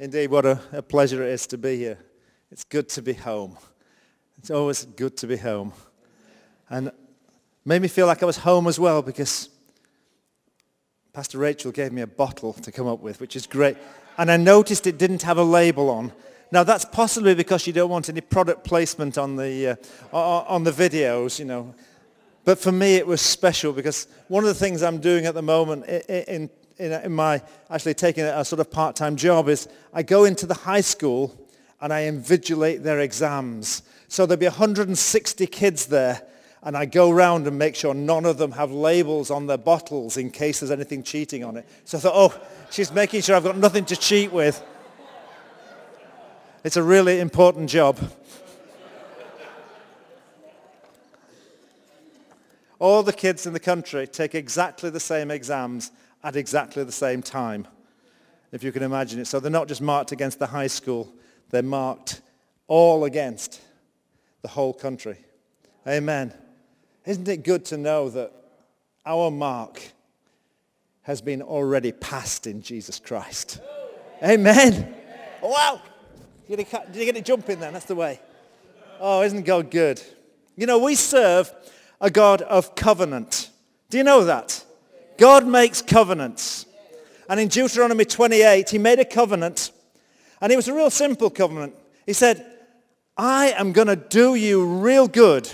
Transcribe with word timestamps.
Indeed, 0.00 0.30
what 0.30 0.46
a, 0.46 0.60
a 0.70 0.82
pleasure 0.82 1.24
it 1.24 1.30
is 1.30 1.46
to 1.48 1.58
be 1.58 1.76
here. 1.76 1.98
It's 2.52 2.62
good 2.62 2.88
to 2.90 3.02
be 3.02 3.14
home. 3.14 3.58
It's 4.38 4.48
always 4.48 4.84
good 4.84 5.16
to 5.16 5.26
be 5.26 5.36
home. 5.36 5.72
And 6.70 6.92
made 7.64 7.82
me 7.82 7.88
feel 7.88 8.06
like 8.06 8.22
I 8.22 8.26
was 8.26 8.36
home 8.36 8.68
as 8.68 8.78
well 8.78 9.02
because 9.02 9.48
Pastor 11.12 11.38
Rachel 11.38 11.72
gave 11.72 11.92
me 11.92 12.02
a 12.02 12.06
bottle 12.06 12.52
to 12.52 12.70
come 12.70 12.86
up 12.86 13.00
with, 13.00 13.20
which 13.20 13.34
is 13.34 13.48
great. 13.48 13.76
And 14.18 14.30
I 14.30 14.36
noticed 14.36 14.86
it 14.86 14.98
didn't 14.98 15.22
have 15.22 15.36
a 15.36 15.42
label 15.42 15.90
on. 15.90 16.12
Now 16.52 16.62
that's 16.62 16.84
possibly 16.84 17.34
because 17.34 17.66
you 17.66 17.72
don't 17.72 17.90
want 17.90 18.08
any 18.08 18.20
product 18.20 18.62
placement 18.62 19.18
on 19.18 19.34
the, 19.34 19.76
uh, 20.12 20.16
on 20.16 20.62
the 20.62 20.70
videos, 20.70 21.40
you 21.40 21.44
know. 21.44 21.74
But 22.44 22.60
for 22.60 22.70
me 22.70 22.94
it 22.94 23.06
was 23.06 23.20
special 23.20 23.72
because 23.72 24.06
one 24.28 24.44
of 24.44 24.48
the 24.48 24.54
things 24.54 24.80
I'm 24.80 25.00
doing 25.00 25.26
at 25.26 25.34
the 25.34 25.42
moment 25.42 25.86
in, 25.86 26.50
in, 26.78 26.92
in 26.92 27.12
my 27.12 27.42
actually 27.70 27.94
taking 27.94 28.24
a 28.24 28.44
sort 28.44 28.60
of 28.60 28.70
part-time 28.70 29.16
job 29.16 29.48
is 29.48 29.68
I 29.92 30.02
go 30.02 30.24
into 30.24 30.46
the 30.46 30.54
high 30.54 30.80
school 30.80 31.34
and 31.80 31.92
I 31.92 32.02
invigilate 32.02 32.82
their 32.82 33.00
exams. 33.00 33.82
So 34.08 34.26
there'll 34.26 34.40
be 34.40 34.46
160 34.46 35.46
kids 35.46 35.86
there 35.86 36.22
and 36.62 36.76
I 36.76 36.86
go 36.86 37.10
round 37.10 37.46
and 37.46 37.58
make 37.58 37.74
sure 37.74 37.94
none 37.94 38.24
of 38.24 38.38
them 38.38 38.52
have 38.52 38.72
labels 38.72 39.30
on 39.30 39.46
their 39.46 39.58
bottles 39.58 40.16
in 40.16 40.30
case 40.30 40.60
there's 40.60 40.70
anything 40.70 41.02
cheating 41.02 41.44
on 41.44 41.56
it. 41.56 41.68
So 41.84 41.98
I 41.98 42.00
thought, 42.00 42.12
oh, 42.14 42.40
she's 42.70 42.92
making 42.92 43.22
sure 43.22 43.36
I've 43.36 43.44
got 43.44 43.56
nothing 43.56 43.84
to 43.86 43.96
cheat 43.96 44.32
with. 44.32 44.62
It's 46.64 46.76
a 46.76 46.82
really 46.82 47.20
important 47.20 47.70
job. 47.70 47.98
All 52.80 53.02
the 53.02 53.12
kids 53.12 53.46
in 53.46 53.52
the 53.52 53.60
country 53.60 54.06
take 54.06 54.34
exactly 54.34 54.90
the 54.90 55.00
same 55.00 55.30
exams 55.30 55.90
at 56.22 56.36
exactly 56.36 56.84
the 56.84 56.92
same 56.92 57.22
time, 57.22 57.66
if 58.52 58.62
you 58.62 58.72
can 58.72 58.82
imagine 58.82 59.20
it. 59.20 59.26
So 59.26 59.40
they're 59.40 59.50
not 59.50 59.68
just 59.68 59.80
marked 59.80 60.12
against 60.12 60.38
the 60.38 60.46
high 60.46 60.66
school, 60.66 61.12
they're 61.50 61.62
marked 61.62 62.20
all 62.66 63.04
against 63.04 63.60
the 64.42 64.48
whole 64.48 64.72
country. 64.72 65.18
Amen. 65.86 66.34
Isn't 67.06 67.28
it 67.28 67.44
good 67.44 67.64
to 67.66 67.76
know 67.76 68.10
that 68.10 68.32
our 69.06 69.30
mark 69.30 69.80
has 71.02 71.22
been 71.22 71.40
already 71.40 71.92
passed 71.92 72.46
in 72.46 72.60
Jesus 72.60 73.00
Christ? 73.00 73.60
Amen. 74.22 74.94
Wow. 75.42 75.80
Did 76.46 76.58
you 76.58 77.04
get 77.04 77.16
it 77.16 77.24
jumping 77.24 77.60
then? 77.60 77.72
That's 77.72 77.86
the 77.86 77.94
way. 77.94 78.20
Oh, 79.00 79.22
isn't 79.22 79.44
God 79.44 79.70
good? 79.70 80.02
You 80.56 80.66
know, 80.66 80.78
we 80.78 80.94
serve 80.94 81.50
a 82.00 82.10
God 82.10 82.42
of 82.42 82.74
covenant. 82.74 83.50
Do 83.90 83.96
you 83.96 84.04
know 84.04 84.24
that? 84.24 84.64
God 85.18 85.46
makes 85.46 85.82
covenants. 85.82 86.64
And 87.28 87.38
in 87.38 87.48
Deuteronomy 87.48 88.06
28, 88.06 88.70
he 88.70 88.78
made 88.78 88.98
a 88.98 89.04
covenant. 89.04 89.70
And 90.40 90.52
it 90.52 90.56
was 90.56 90.68
a 90.68 90.74
real 90.74 90.90
simple 90.90 91.28
covenant. 91.28 91.74
He 92.06 92.14
said, 92.14 92.46
I 93.16 93.50
am 93.50 93.72
going 93.72 93.88
to 93.88 93.96
do 93.96 94.34
you 94.34 94.64
real 94.64 95.08
good. 95.08 95.50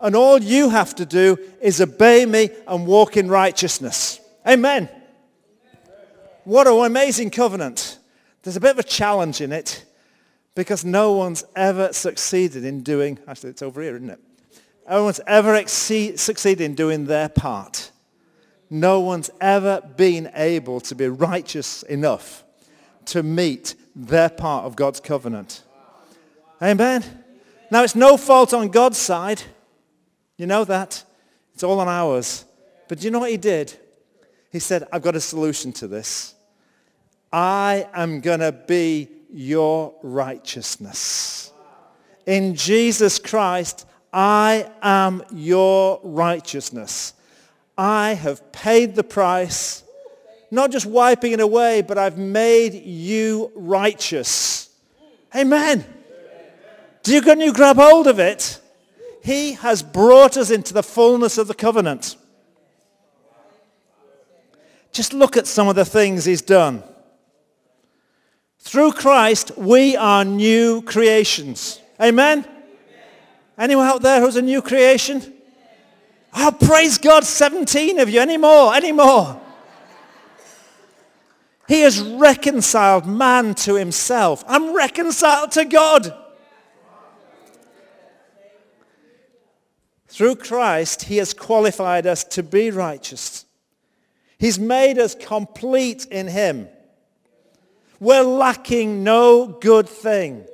And 0.00 0.16
all 0.16 0.42
you 0.42 0.70
have 0.70 0.96
to 0.96 1.06
do 1.06 1.38
is 1.60 1.80
obey 1.80 2.26
me 2.26 2.50
and 2.66 2.86
walk 2.86 3.16
in 3.16 3.28
righteousness. 3.28 4.20
Amen. 4.48 4.88
What 6.42 6.66
an 6.66 6.84
amazing 6.84 7.30
covenant. 7.30 7.98
There's 8.42 8.56
a 8.56 8.60
bit 8.60 8.72
of 8.72 8.80
a 8.80 8.82
challenge 8.82 9.40
in 9.40 9.52
it 9.52 9.84
because 10.56 10.84
no 10.84 11.12
one's 11.12 11.44
ever 11.54 11.92
succeeded 11.92 12.64
in 12.64 12.82
doing, 12.82 13.18
actually 13.28 13.50
it's 13.50 13.62
over 13.62 13.80
here, 13.80 13.94
isn't 13.94 14.10
it? 14.10 14.20
No 14.90 15.04
one's 15.04 15.20
ever 15.26 15.54
exceed, 15.54 16.18
succeeded 16.18 16.64
in 16.64 16.74
doing 16.74 17.06
their 17.06 17.28
part. 17.28 17.91
No 18.72 19.00
one's 19.00 19.28
ever 19.38 19.82
been 19.82 20.30
able 20.34 20.80
to 20.80 20.94
be 20.94 21.06
righteous 21.06 21.82
enough 21.82 22.42
to 23.04 23.22
meet 23.22 23.74
their 23.94 24.30
part 24.30 24.64
of 24.64 24.76
God's 24.76 24.98
covenant. 24.98 25.62
Amen? 26.62 27.04
Now, 27.70 27.82
it's 27.82 27.94
no 27.94 28.16
fault 28.16 28.54
on 28.54 28.68
God's 28.68 28.96
side. 28.96 29.42
You 30.38 30.46
know 30.46 30.64
that. 30.64 31.04
It's 31.52 31.62
all 31.62 31.80
on 31.80 31.88
ours. 31.88 32.46
But 32.88 33.00
do 33.00 33.04
you 33.04 33.10
know 33.10 33.18
what 33.18 33.30
he 33.30 33.36
did? 33.36 33.78
He 34.50 34.58
said, 34.58 34.88
I've 34.90 35.02
got 35.02 35.16
a 35.16 35.20
solution 35.20 35.74
to 35.74 35.86
this. 35.86 36.34
I 37.30 37.86
am 37.92 38.22
going 38.22 38.40
to 38.40 38.52
be 38.52 39.10
your 39.30 39.94
righteousness. 40.02 41.52
In 42.24 42.54
Jesus 42.54 43.18
Christ, 43.18 43.86
I 44.14 44.70
am 44.80 45.22
your 45.30 46.00
righteousness. 46.02 47.12
I 47.76 48.14
have 48.14 48.52
paid 48.52 48.94
the 48.94 49.04
price, 49.04 49.82
not 50.50 50.70
just 50.70 50.86
wiping 50.86 51.32
it 51.32 51.40
away, 51.40 51.82
but 51.82 51.98
I've 51.98 52.18
made 52.18 52.74
you 52.74 53.50
righteous. 53.54 54.68
Amen. 55.34 55.84
Do 57.02 57.14
you, 57.14 57.22
can 57.22 57.40
you 57.40 57.52
grab 57.52 57.76
hold 57.76 58.06
of 58.06 58.18
it? 58.18 58.60
He 59.22 59.52
has 59.52 59.82
brought 59.82 60.36
us 60.36 60.50
into 60.50 60.74
the 60.74 60.82
fullness 60.82 61.38
of 61.38 61.48
the 61.48 61.54
covenant. 61.54 62.16
Just 64.92 65.12
look 65.12 65.36
at 65.36 65.46
some 65.46 65.68
of 65.68 65.74
the 65.74 65.84
things 65.84 66.24
he's 66.24 66.42
done. 66.42 66.82
Through 68.58 68.92
Christ, 68.92 69.52
we 69.56 69.96
are 69.96 70.24
new 70.24 70.82
creations. 70.82 71.80
Amen? 72.00 72.46
Anyone 73.58 73.86
out 73.86 74.02
there 74.02 74.20
who's 74.20 74.36
a 74.36 74.42
new 74.42 74.60
creation? 74.60 75.34
Oh, 76.34 76.56
praise 76.58 76.98
God, 76.98 77.24
17 77.24 77.98
of 77.98 78.08
you. 78.08 78.20
Any 78.20 78.38
more? 78.38 78.74
Any 78.74 78.92
more? 78.92 79.40
He 81.68 81.82
has 81.82 82.00
reconciled 82.00 83.06
man 83.06 83.54
to 83.56 83.76
himself. 83.76 84.44
I'm 84.46 84.74
reconciled 84.74 85.52
to 85.52 85.64
God. 85.64 86.14
Through 90.08 90.36
Christ, 90.36 91.04
he 91.04 91.16
has 91.16 91.32
qualified 91.32 92.06
us 92.06 92.24
to 92.24 92.42
be 92.42 92.70
righteous. 92.70 93.46
He's 94.38 94.58
made 94.58 94.98
us 94.98 95.14
complete 95.14 96.04
in 96.06 96.26
him. 96.26 96.68
We're 98.00 98.22
lacking 98.22 99.04
no 99.04 99.46
good 99.46 99.88
thing. 99.88 100.44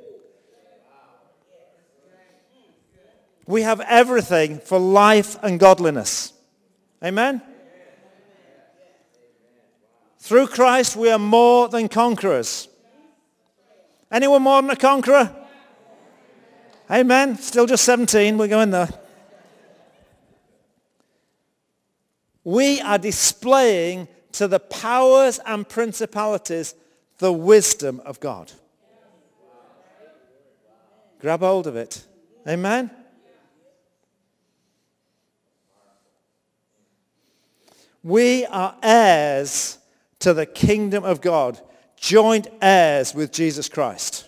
We 3.49 3.63
have 3.63 3.81
everything 3.81 4.59
for 4.59 4.77
life 4.77 5.35
and 5.41 5.59
godliness. 5.59 6.33
Amen? 7.03 7.41
Through 10.19 10.49
Christ, 10.49 10.95
we 10.95 11.09
are 11.09 11.17
more 11.17 11.67
than 11.67 11.89
conquerors. 11.89 12.67
Anyone 14.11 14.43
more 14.43 14.61
than 14.61 14.69
a 14.69 14.75
conqueror? 14.75 15.35
Amen. 16.91 17.39
Still 17.39 17.65
just 17.65 17.83
17. 17.85 18.37
We're 18.37 18.49
going 18.49 18.69
there. 18.69 18.89
We 22.43 22.81
are 22.81 22.99
displaying 22.99 24.09
to 24.33 24.47
the 24.47 24.59
powers 24.59 25.39
and 25.43 25.67
principalities 25.67 26.75
the 27.17 27.33
wisdom 27.33 27.99
of 28.05 28.19
God. 28.19 28.51
Grab 31.19 31.39
hold 31.39 31.65
of 31.65 31.75
it. 31.75 32.05
Amen. 32.47 32.91
We 38.03 38.45
are 38.45 38.75
heirs 38.81 39.77
to 40.19 40.33
the 40.33 40.45
kingdom 40.45 41.03
of 41.03 41.21
God, 41.21 41.59
joint 41.95 42.47
heirs 42.61 43.13
with 43.13 43.31
Jesus 43.31 43.67
Christ. 43.67 44.25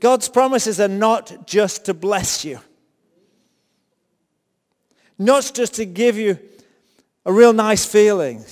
God's 0.00 0.28
promises 0.28 0.80
are 0.80 0.88
not 0.88 1.46
just 1.46 1.84
to 1.84 1.94
bless 1.94 2.44
you, 2.44 2.58
not 5.16 5.52
just 5.54 5.74
to 5.74 5.84
give 5.84 6.18
you 6.18 6.40
a 7.24 7.32
real 7.32 7.52
nice 7.52 7.84
feeling. 7.84 8.44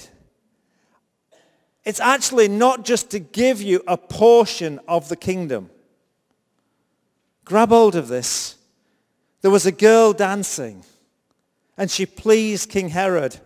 It's 1.85 1.99
actually 1.99 2.47
not 2.47 2.85
just 2.85 3.11
to 3.11 3.19
give 3.19 3.61
you 3.61 3.83
a 3.89 3.97
portion 3.97 4.79
of 4.87 5.09
the 5.09 5.17
kingdom. 5.17 5.71
Grab 7.45 7.71
hold 7.71 7.97
of 7.97 8.07
this. 8.07 8.55
There 9.43 9.51
was 9.51 9.67
a 9.67 9.73
girl 9.73 10.13
dancing 10.13 10.85
and 11.77 11.91
she 11.91 12.05
pleased 12.05 12.69
King 12.69 12.91
Herod. 12.91 13.39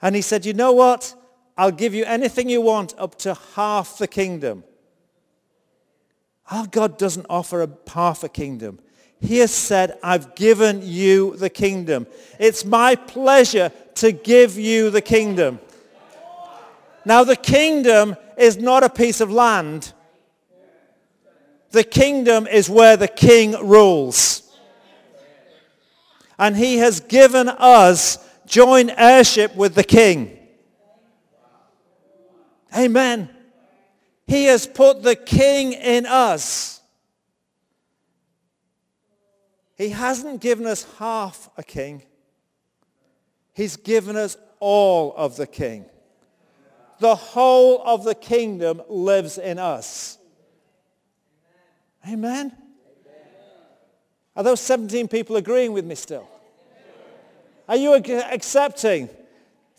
And 0.00 0.14
he 0.14 0.22
said, 0.22 0.46
you 0.46 0.52
know 0.52 0.72
what? 0.72 1.14
I'll 1.56 1.72
give 1.72 1.94
you 1.94 2.04
anything 2.04 2.48
you 2.48 2.60
want 2.60 2.94
up 2.96 3.18
to 3.20 3.34
half 3.54 3.98
the 3.98 4.06
kingdom. 4.06 4.64
Our 6.50 6.66
God 6.66 6.98
doesn't 6.98 7.26
offer 7.28 7.62
a 7.62 7.70
half 7.90 8.22
a 8.24 8.28
kingdom. 8.28 8.78
He 9.20 9.38
has 9.38 9.52
said, 9.52 9.98
I've 10.02 10.34
given 10.34 10.80
you 10.82 11.36
the 11.36 11.50
kingdom. 11.50 12.06
It's 12.38 12.64
my 12.64 12.94
pleasure 12.94 13.72
to 13.96 14.12
give 14.12 14.58
you 14.58 14.90
the 14.90 15.00
kingdom. 15.00 15.60
Now 17.04 17.24
the 17.24 17.36
kingdom 17.36 18.16
is 18.36 18.58
not 18.58 18.82
a 18.82 18.88
piece 18.88 19.20
of 19.20 19.30
land. 19.30 19.92
The 21.70 21.84
kingdom 21.84 22.46
is 22.46 22.68
where 22.70 22.96
the 22.96 23.08
king 23.08 23.52
rules 23.66 24.51
and 26.38 26.56
he 26.56 26.78
has 26.78 27.00
given 27.00 27.48
us 27.48 28.18
joint 28.46 28.90
heirship 28.96 29.54
with 29.56 29.74
the 29.74 29.84
king. 29.84 30.38
Amen. 32.76 33.28
He 34.26 34.44
has 34.46 34.66
put 34.66 35.02
the 35.02 35.16
king 35.16 35.72
in 35.72 36.06
us. 36.06 36.80
He 39.76 39.90
hasn't 39.90 40.40
given 40.40 40.66
us 40.66 40.86
half 40.98 41.50
a 41.56 41.62
king. 41.62 42.02
He's 43.52 43.76
given 43.76 44.16
us 44.16 44.36
all 44.60 45.14
of 45.16 45.36
the 45.36 45.46
king. 45.46 45.84
The 47.00 47.16
whole 47.16 47.82
of 47.84 48.04
the 48.04 48.14
kingdom 48.14 48.80
lives 48.88 49.38
in 49.38 49.58
us. 49.58 50.18
Amen. 52.08 52.56
Are 54.34 54.42
those 54.42 54.60
17 54.60 55.08
people 55.08 55.36
agreeing 55.36 55.72
with 55.72 55.84
me 55.84 55.94
still? 55.94 56.26
Are 57.68 57.76
you 57.76 57.94
accepting 57.94 59.08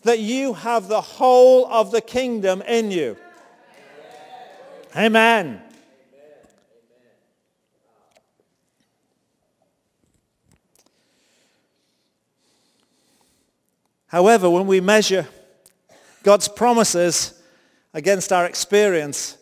that 0.02 0.20
you 0.20 0.54
have 0.54 0.88
the 0.88 1.00
whole 1.00 1.66
of 1.66 1.90
the 1.90 2.00
kingdom 2.00 2.62
in 2.62 2.90
you? 2.90 3.16
Amen. 4.96 5.60
However, 14.06 14.48
when 14.48 14.68
we 14.68 14.80
measure 14.80 15.26
God's 16.22 16.46
promises 16.46 17.42
against 17.92 18.32
our 18.32 18.46
experience, 18.46 19.36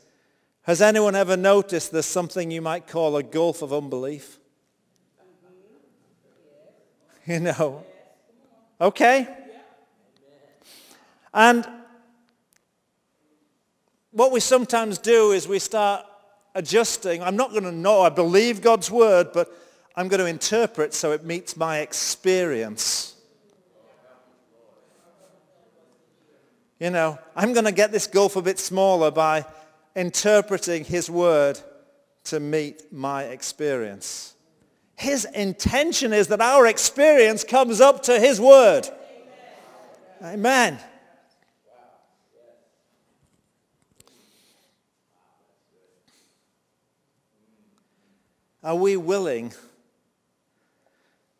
has 0.62 0.80
anyone 0.80 1.14
ever 1.14 1.36
noticed 1.36 1.92
there's 1.92 2.06
something 2.06 2.50
you 2.50 2.62
might 2.62 2.86
call 2.86 3.16
a 3.16 3.22
gulf 3.22 3.60
of 3.60 3.74
unbelief? 3.74 4.38
You 7.26 7.38
know. 7.38 7.84
Okay. 8.80 9.28
And 11.32 11.66
what 14.10 14.32
we 14.32 14.40
sometimes 14.40 14.98
do 14.98 15.30
is 15.32 15.46
we 15.46 15.58
start 15.58 16.04
adjusting. 16.54 17.22
I'm 17.22 17.36
not 17.36 17.52
going 17.52 17.62
to 17.62 17.72
know, 17.72 18.02
I 18.02 18.08
believe 18.08 18.60
God's 18.60 18.90
word, 18.90 19.28
but 19.32 19.56
I'm 19.96 20.08
going 20.08 20.20
to 20.20 20.26
interpret 20.26 20.94
so 20.94 21.12
it 21.12 21.24
meets 21.24 21.56
my 21.56 21.78
experience. 21.78 23.14
You 26.78 26.90
know, 26.90 27.18
I'm 27.36 27.52
going 27.52 27.66
to 27.66 27.72
get 27.72 27.92
this 27.92 28.08
gulf 28.08 28.34
a 28.34 28.42
bit 28.42 28.58
smaller 28.58 29.12
by 29.12 29.46
interpreting 29.94 30.84
his 30.84 31.08
word 31.08 31.60
to 32.24 32.40
meet 32.40 32.92
my 32.92 33.24
experience. 33.24 34.31
His 34.96 35.24
intention 35.24 36.12
is 36.12 36.28
that 36.28 36.40
our 36.40 36.66
experience 36.66 37.44
comes 37.44 37.80
up 37.80 38.02
to 38.04 38.18
his 38.20 38.40
word. 38.40 38.88
Amen. 40.22 40.34
Amen. 40.34 40.78
Are 48.64 48.76
we 48.76 48.96
willing? 48.96 49.52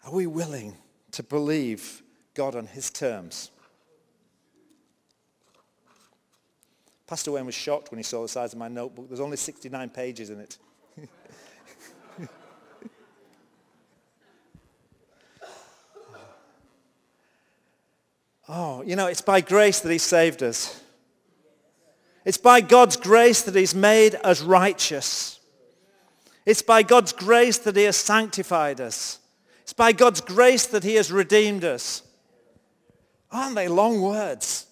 Are 0.04 0.12
we 0.12 0.26
willing 0.26 0.76
to 1.12 1.22
believe 1.22 2.02
God 2.34 2.56
on 2.56 2.66
his 2.66 2.90
terms? 2.90 3.50
Pastor 7.06 7.30
Wayne 7.32 7.46
was 7.46 7.54
shocked 7.54 7.90
when 7.90 7.98
he 7.98 8.02
saw 8.02 8.22
the 8.22 8.28
size 8.28 8.52
of 8.54 8.58
my 8.58 8.68
notebook. 8.68 9.06
There's 9.08 9.20
only 9.20 9.36
69 9.36 9.90
pages 9.90 10.30
in 10.30 10.40
it. 10.40 10.58
Oh, 18.48 18.82
you 18.82 18.96
know, 18.96 19.06
it's 19.06 19.20
by 19.20 19.40
grace 19.40 19.80
that 19.80 19.92
he 19.92 19.98
saved 19.98 20.42
us. 20.42 20.80
It's 22.24 22.38
by 22.38 22.60
God's 22.60 22.96
grace 22.96 23.42
that 23.42 23.54
he's 23.54 23.74
made 23.74 24.16
us 24.22 24.42
righteous. 24.42 25.40
It's 26.46 26.62
by 26.62 26.82
God's 26.82 27.12
grace 27.12 27.58
that 27.58 27.76
he 27.76 27.84
has 27.84 27.96
sanctified 27.96 28.80
us. 28.80 29.18
It's 29.62 29.72
by 29.72 29.92
God's 29.92 30.20
grace 30.20 30.66
that 30.66 30.84
he 30.84 30.96
has 30.96 31.10
redeemed 31.10 31.64
us. 31.64 32.02
Aren't 33.30 33.54
they 33.54 33.68
long 33.68 34.00
words? 34.02 34.66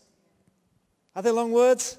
Are 1.17 1.23
they 1.23 1.31
long 1.31 1.53
words? 1.53 1.99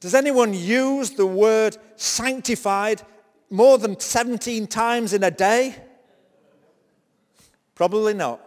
Does 0.00 0.14
anyone 0.14 0.54
use 0.54 1.10
the 1.10 1.26
word 1.26 1.76
sanctified 1.96 3.02
more 3.50 3.78
than 3.78 4.00
17 4.00 4.66
times 4.66 5.12
in 5.12 5.22
a 5.22 5.30
day? 5.30 5.76
Probably 7.74 8.14
not. 8.14 8.40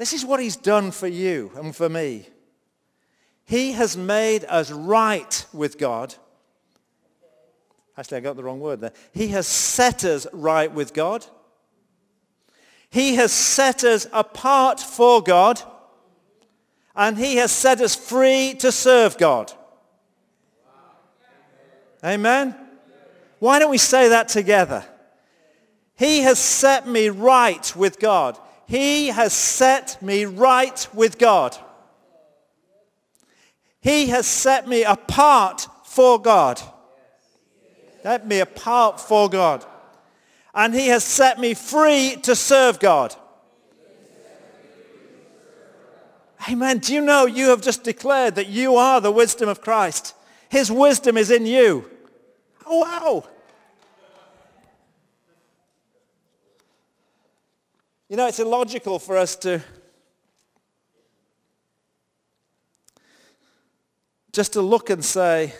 This 0.00 0.14
is 0.14 0.24
what 0.24 0.40
he's 0.40 0.56
done 0.56 0.92
for 0.92 1.08
you 1.08 1.52
and 1.56 1.76
for 1.76 1.90
me. 1.90 2.26
He 3.44 3.72
has 3.72 3.98
made 3.98 4.46
us 4.46 4.70
right 4.70 5.44
with 5.52 5.76
God. 5.76 6.14
Actually, 7.98 8.16
I 8.16 8.20
got 8.20 8.36
the 8.36 8.42
wrong 8.42 8.60
word 8.60 8.80
there. 8.80 8.94
He 9.12 9.28
has 9.28 9.46
set 9.46 10.02
us 10.04 10.26
right 10.32 10.72
with 10.72 10.94
God. 10.94 11.26
He 12.88 13.16
has 13.16 13.30
set 13.30 13.84
us 13.84 14.06
apart 14.10 14.80
for 14.80 15.22
God 15.22 15.60
and 16.96 17.18
he 17.18 17.36
has 17.36 17.52
set 17.52 17.82
us 17.82 17.94
free 17.94 18.54
to 18.60 18.72
serve 18.72 19.18
God. 19.18 19.52
Amen? 22.02 22.54
Why 23.38 23.58
don't 23.58 23.70
we 23.70 23.76
say 23.76 24.08
that 24.08 24.28
together? 24.28 24.82
He 25.94 26.22
has 26.22 26.38
set 26.38 26.88
me 26.88 27.10
right 27.10 27.76
with 27.76 28.00
God. 28.00 28.38
He 28.70 29.08
has 29.08 29.32
set 29.32 30.00
me 30.00 30.26
right 30.26 30.86
with 30.94 31.18
God. 31.18 31.56
He 33.80 34.06
has 34.10 34.28
set 34.28 34.68
me 34.68 34.84
apart 34.84 35.66
for 35.82 36.22
God. 36.22 36.60
Set 38.04 38.28
me 38.28 38.38
apart 38.38 39.00
for 39.00 39.28
God. 39.28 39.66
And 40.54 40.72
he 40.72 40.86
has 40.86 41.02
set 41.02 41.40
me 41.40 41.52
free 41.52 42.16
to 42.22 42.36
serve 42.36 42.78
God. 42.78 43.16
Amen. 46.48 46.78
Do 46.78 46.94
you 46.94 47.00
know 47.00 47.26
you 47.26 47.48
have 47.48 47.62
just 47.62 47.82
declared 47.82 48.36
that 48.36 48.46
you 48.46 48.76
are 48.76 49.00
the 49.00 49.10
wisdom 49.10 49.48
of 49.48 49.60
Christ? 49.60 50.14
His 50.48 50.70
wisdom 50.70 51.16
is 51.16 51.32
in 51.32 51.44
you. 51.44 51.90
Oh, 52.64 52.78
wow. 52.78 53.24
You 58.10 58.16
know, 58.16 58.26
it's 58.26 58.40
illogical 58.40 58.98
for 58.98 59.16
us 59.16 59.36
to 59.36 59.62
just 64.32 64.54
to 64.54 64.62
look 64.62 64.90
and 64.90 65.04
say, 65.04 65.54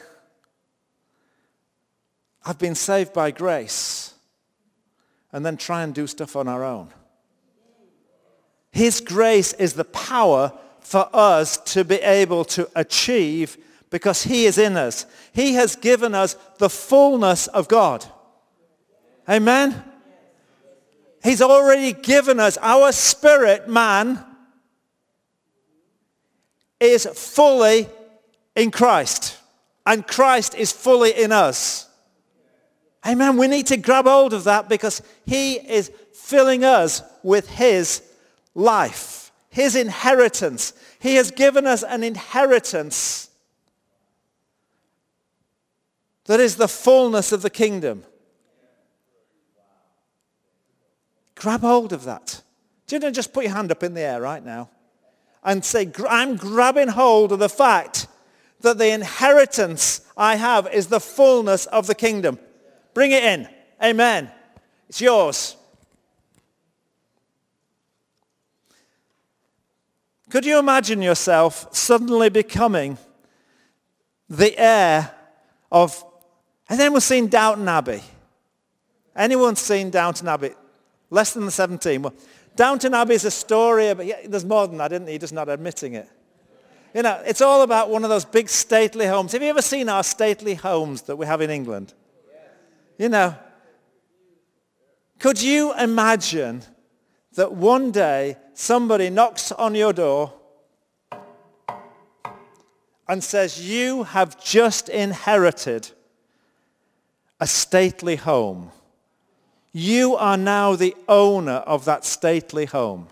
I've 2.45 2.59
been 2.59 2.75
saved 2.75 3.13
by 3.13 3.31
grace, 3.31 4.15
and 5.33 5.47
then 5.47 5.57
try 5.59 5.85
and 5.85 5.95
do 5.95 6.09
stuff 6.09 6.35
on 6.35 6.49
our 6.49 6.65
own. 6.65 6.89
His 8.73 9.01
grace 9.01 9.53
is 9.53 9.75
the 9.75 9.85
power 9.85 10.53
for 10.81 11.09
us 11.13 11.57
to 11.73 11.85
be 11.85 11.97
able 11.97 12.45
to 12.47 12.69
achieve 12.75 13.59
because 13.91 14.25
he 14.25 14.47
is 14.47 14.59
in 14.59 14.77
us. 14.77 15.07
He 15.33 15.55
has 15.55 15.77
given 15.77 16.17
us 16.17 16.35
the 16.59 16.71
fullness 16.71 17.47
of 17.47 17.69
God. 17.69 18.05
Amen? 19.29 19.85
He's 21.23 21.43
already 21.43 21.93
given 21.93 22.41
us 22.41 22.57
our 22.63 22.93
spirit 22.93 23.69
man 23.69 24.25
is 26.79 27.07
fully 27.07 27.89
in 28.57 28.71
Christ. 28.71 29.37
And 29.87 30.07
Christ 30.07 30.55
is 30.55 30.73
fully 30.73 31.11
in 31.11 31.33
us. 31.33 31.89
Amen. 33.07 33.37
We 33.37 33.49
need 33.49 33.67
to 33.69 33.77
grab 33.77 34.07
hold 34.07 34.33
of 34.33 34.45
that 34.45 34.69
because 34.69 35.03
he 35.27 35.55
is 35.55 35.91
filling 36.13 36.65
us 36.65 37.03
with 37.23 37.49
his 37.49 38.03
life 38.55 39.21
his 39.51 39.75
inheritance. 39.75 40.73
He 41.01 41.17
has 41.17 41.31
given 41.31 41.67
us 41.67 41.83
an 41.83 42.03
inheritance 42.03 43.29
that 46.27 46.41
is 46.41 46.57
the 46.57 46.69
fullness 46.69 47.33
of 47.33 47.43
the 47.43 47.51
kingdom. 47.51 48.05
Grab 51.41 51.63
hold 51.63 51.95
of 51.95 52.05
that. 52.05 52.43
Do 52.87 52.97
you 52.97 53.01
know, 53.01 53.11
just 53.11 53.33
put 53.33 53.45
your 53.45 53.55
hand 53.55 53.73
up 53.73 53.83
in 53.83 53.95
the 53.95 54.03
air 54.03 54.21
right 54.21 54.45
now 54.45 54.69
and 55.43 55.65
say, 55.65 55.91
I'm 56.07 56.37
grabbing 56.37 56.89
hold 56.89 57.33
of 57.33 57.39
the 57.39 57.49
fact 57.49 58.09
that 58.61 58.77
the 58.77 58.93
inheritance 58.93 60.03
I 60.19 60.37
have 60.37 60.71
is 60.71 60.89
the 60.89 61.01
fullness 61.01 61.65
of 61.65 61.87
the 61.87 61.95
kingdom. 61.95 62.39
Bring 62.93 63.13
it 63.13 63.25
in. 63.25 63.49
Amen. 63.83 64.31
It's 64.91 65.01
yours. 65.01 65.57
Could 70.29 70.45
you 70.45 70.59
imagine 70.59 71.01
yourself 71.01 71.75
suddenly 71.75 72.29
becoming 72.29 72.99
the 74.29 74.57
heir 74.59 75.11
of, 75.73 76.05
has 76.67 76.79
anyone 76.79 77.01
seen 77.01 77.29
Downton 77.29 77.67
Abbey? 77.67 78.03
Anyone 79.17 79.57
seen 79.57 79.89
Downton 79.89 80.29
Abbey? 80.29 80.51
Less 81.11 81.35
than 81.35 81.45
the 81.45 81.51
17. 81.51 82.03
Well, 82.03 82.15
Downton 82.57 82.95
Abbey 82.95 83.15
is 83.15 83.25
a 83.25 83.31
story, 83.31 83.93
but 83.95 84.07
yeah, 84.07 84.27
there's 84.27 84.45
more 84.45 84.67
than 84.67 84.79
that, 84.79 84.93
isn't 84.93 85.09
he? 85.09 85.19
Just 85.19 85.33
not 85.33 85.49
admitting 85.49 85.95
it. 85.95 86.09
You 86.95 87.03
know, 87.03 87.23
it's 87.25 87.41
all 87.41 87.63
about 87.63 87.91
one 87.91 88.03
of 88.05 88.11
those 88.11 88.25
big 88.25 88.49
stately 88.49 89.07
homes. 89.07 89.33
Have 89.33 89.43
you 89.43 89.49
ever 89.49 89.63
seen 89.63 89.89
our 89.89 90.03
stately 90.03 90.55
homes 90.55 91.03
that 91.03 91.17
we 91.17 91.27
have 91.27 91.41
in 91.41 91.51
England? 91.51 91.95
You 92.99 93.09
know, 93.09 93.35
could 95.19 95.41
you 95.41 95.75
imagine 95.79 96.63
that 97.35 97.53
one 97.53 97.91
day 97.93 98.37
somebody 98.55 99.09
knocks 99.11 99.53
on 99.53 99.75
your 99.75 99.93
door 99.93 100.33
and 103.09 103.23
says, 103.25 103.61
you 103.69 104.05
have 104.05 104.43
just 104.43 104.89
inherited 104.89 105.91
a 107.41 107.47
stately 107.47 108.17
home. 108.17 108.71
You 109.73 110.17
are 110.17 110.37
now 110.37 110.75
the 110.75 110.97
owner 111.09 111.53
of 111.53 111.85
that 111.85 112.05
stately 112.05 112.65
home. 112.65 113.07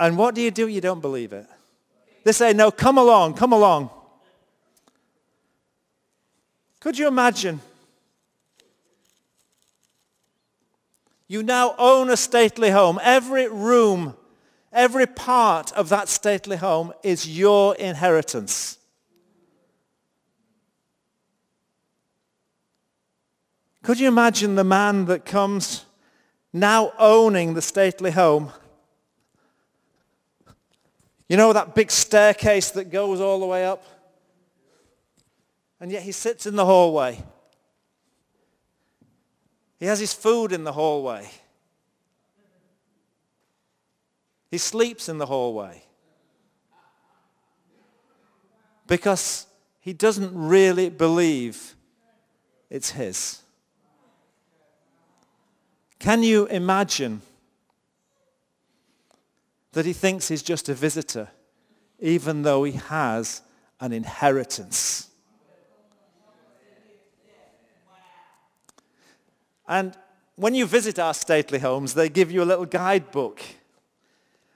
And 0.00 0.16
what 0.16 0.34
do 0.34 0.40
you 0.40 0.50
do? 0.50 0.66
You 0.68 0.80
don't 0.80 1.00
believe 1.00 1.32
it. 1.32 1.46
They 2.24 2.32
say, 2.32 2.52
no, 2.52 2.70
come 2.70 2.98
along, 2.98 3.34
come 3.34 3.52
along. 3.52 3.90
Could 6.80 6.98
you 6.98 7.08
imagine? 7.08 7.60
You 11.26 11.42
now 11.42 11.74
own 11.78 12.10
a 12.10 12.16
stately 12.16 12.70
home. 12.70 12.98
Every 13.02 13.48
room, 13.48 14.14
every 14.72 15.06
part 15.06 15.72
of 15.72 15.90
that 15.90 16.08
stately 16.08 16.56
home 16.56 16.92
is 17.02 17.28
your 17.28 17.74
inheritance. 17.76 18.77
Could 23.88 23.98
you 23.98 24.08
imagine 24.08 24.54
the 24.54 24.64
man 24.64 25.06
that 25.06 25.24
comes 25.24 25.86
now 26.52 26.92
owning 26.98 27.54
the 27.54 27.62
stately 27.62 28.10
home 28.10 28.52
you 31.26 31.38
know 31.38 31.54
that 31.54 31.74
big 31.74 31.90
staircase 31.90 32.70
that 32.72 32.90
goes 32.90 33.18
all 33.18 33.40
the 33.40 33.46
way 33.46 33.64
up? 33.64 33.82
And 35.80 35.90
yet 35.90 36.02
he 36.02 36.12
sits 36.12 36.44
in 36.44 36.54
the 36.54 36.66
hallway. 36.66 37.24
He 39.80 39.86
has 39.86 40.00
his 40.00 40.12
food 40.12 40.52
in 40.52 40.64
the 40.64 40.72
hallway. 40.72 41.26
He 44.50 44.58
sleeps 44.58 45.08
in 45.08 45.16
the 45.16 45.24
hallway. 45.24 45.82
Because 48.86 49.46
he 49.80 49.94
doesn't 49.94 50.32
really 50.34 50.90
believe 50.90 51.74
it's 52.68 52.90
his. 52.90 53.44
Can 55.98 56.22
you 56.22 56.46
imagine 56.46 57.22
that 59.72 59.86
he 59.86 59.92
thinks 59.92 60.28
he's 60.28 60.42
just 60.42 60.68
a 60.68 60.74
visitor, 60.74 61.28
even 62.00 62.42
though 62.42 62.64
he 62.64 62.72
has 62.72 63.42
an 63.80 63.92
inheritance. 63.92 65.08
And 69.66 69.96
when 70.36 70.54
you 70.54 70.66
visit 70.66 70.98
our 70.98 71.14
stately 71.14 71.58
homes, 71.58 71.94
they 71.94 72.08
give 72.08 72.30
you 72.30 72.42
a 72.42 72.44
little 72.44 72.64
guidebook. 72.64 73.42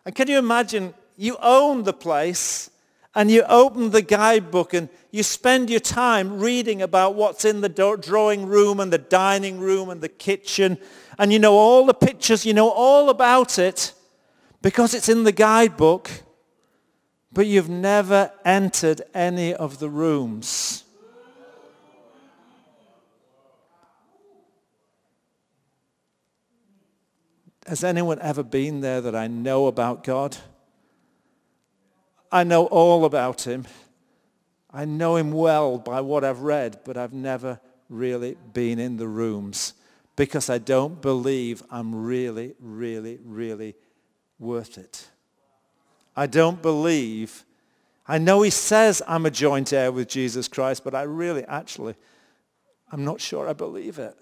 And 0.05 0.15
can 0.15 0.29
you 0.29 0.39
imagine, 0.39 0.95
you 1.17 1.37
own 1.41 1.85
the 1.85 1.93
place 1.93 2.71
and 3.15 3.31
you 3.31 3.43
open 3.43 3.91
the 3.91 4.03
guidebook 4.03 4.73
and 4.73 4.89
you 5.11 5.23
spend 5.23 5.69
your 5.69 5.81
time 5.81 6.41
reading 6.41 6.81
about 6.81 7.15
what's 7.15 7.45
in 7.45 7.61
the 7.61 7.69
drawing 7.69 8.47
room 8.47 8.81
and 8.81 8.93
the 8.93 8.99
dining 8.99 9.61
room 9.61 9.91
and 9.91 10.01
the 10.01 10.09
kitchen 10.09 10.79
and 11.19 11.33
you 11.33 11.39
know 11.39 11.55
all 11.55 11.87
the 11.87 11.95
pictures, 11.95 12.47
you 12.47 12.55
know 12.55 12.71
all 12.71 13.11
about 13.11 13.59
it 13.59 13.93
because 14.63 14.95
it's 14.95 15.09
in 15.09 15.25
the 15.25 15.33
guidebook, 15.33 16.11
but 17.33 17.47
you've 17.47 17.69
never 17.69 18.33
entered 18.45 19.03
any 19.15 19.53
of 19.53 19.79
the 19.79 19.89
rooms. 19.89 20.85
Has 27.67 27.85
anyone 27.85 28.19
ever 28.21 28.43
been 28.43 28.81
there 28.81 29.01
that 29.01 29.15
I 29.15 29.29
know 29.29 29.67
about 29.67 30.05
God? 30.05 30.37
I 32.31 32.45
know 32.45 32.67
all 32.67 33.05
about 33.05 33.47
him. 33.47 33.67
I 34.71 34.85
know 34.85 35.17
him 35.17 35.33
well 35.33 35.79
by 35.79 36.01
what 36.01 36.25
I've 36.25 36.41
read, 36.41 36.81
but 36.85 36.97
I've 36.97 37.13
never 37.13 37.61
really 37.89 38.37
been 38.53 38.79
in 38.79 38.97
the 38.97 39.07
rooms 39.07 39.75
because 40.17 40.51
I 40.51 40.59
don't 40.59 41.01
believe 41.01 41.63
I'm 41.71 41.95
really, 42.05 42.55
really, 42.61 43.19
really 43.25 43.75
worth 44.39 44.79
it. 44.79 45.09
I 46.15 46.27
don't 46.27 46.61
believe. 46.61 47.45
I 48.07 48.19
know 48.19 48.43
he 48.43 48.51
says 48.51 49.03
I'm 49.07 49.25
a 49.25 49.31
joint 49.31 49.73
heir 49.73 49.91
with 49.91 50.09
Jesus 50.09 50.49
Christ, 50.49 50.85
but 50.85 50.95
I 50.95 51.03
really, 51.03 51.45
actually, 51.45 51.95
I'm 52.91 53.05
not 53.05 53.21
sure 53.21 53.49
I 53.49 53.55
believe 53.55 53.99
it. 53.99 54.17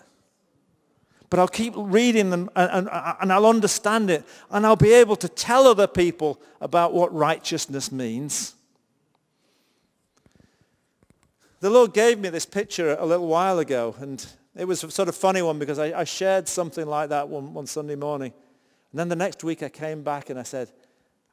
But 1.29 1.39
I'll 1.39 1.49
keep 1.49 1.75
reading 1.77 2.31
them 2.31 2.51
and, 2.57 2.89
and, 2.89 3.17
and 3.21 3.33
I'll 3.33 3.47
understand 3.47 4.11
it 4.11 4.25
and 4.51 4.67
I'll 4.67 4.77
be 4.77 4.93
able 4.93 5.17
to 5.17 5.29
tell 5.29 5.67
other 5.67 5.87
people 5.87 6.41
about 6.61 6.93
what 6.93 7.15
righteousness 7.15 7.93
means. 7.93 8.55
The 11.61 11.71
Lord 11.71 11.93
gave 11.93 12.19
me 12.19 12.31
this 12.31 12.47
picture 12.47 12.97
a 12.99 13.07
little 13.07 13.29
while 13.29 13.59
ago 13.59 13.95
and 14.01 14.25
it 14.57 14.65
was 14.65 14.83
a 14.83 14.91
sort 14.91 15.09
of 15.09 15.15
funny 15.15 15.43
one 15.43 15.59
because 15.59 15.79
I, 15.79 16.01
I 16.01 16.05
shared 16.05 16.49
something 16.49 16.87
like 16.87 17.11
that 17.11 17.29
one, 17.29 17.55
one 17.55 17.67
Sunday 17.67 17.95
morning. 17.95 18.33
And 18.91 18.99
then 18.99 19.09
the 19.09 19.17
next 19.17 19.45
week 19.45 19.63
I 19.63 19.69
came 19.69 20.03
back 20.03 20.31
and 20.31 20.39
I 20.39 20.43
said, 20.43 20.71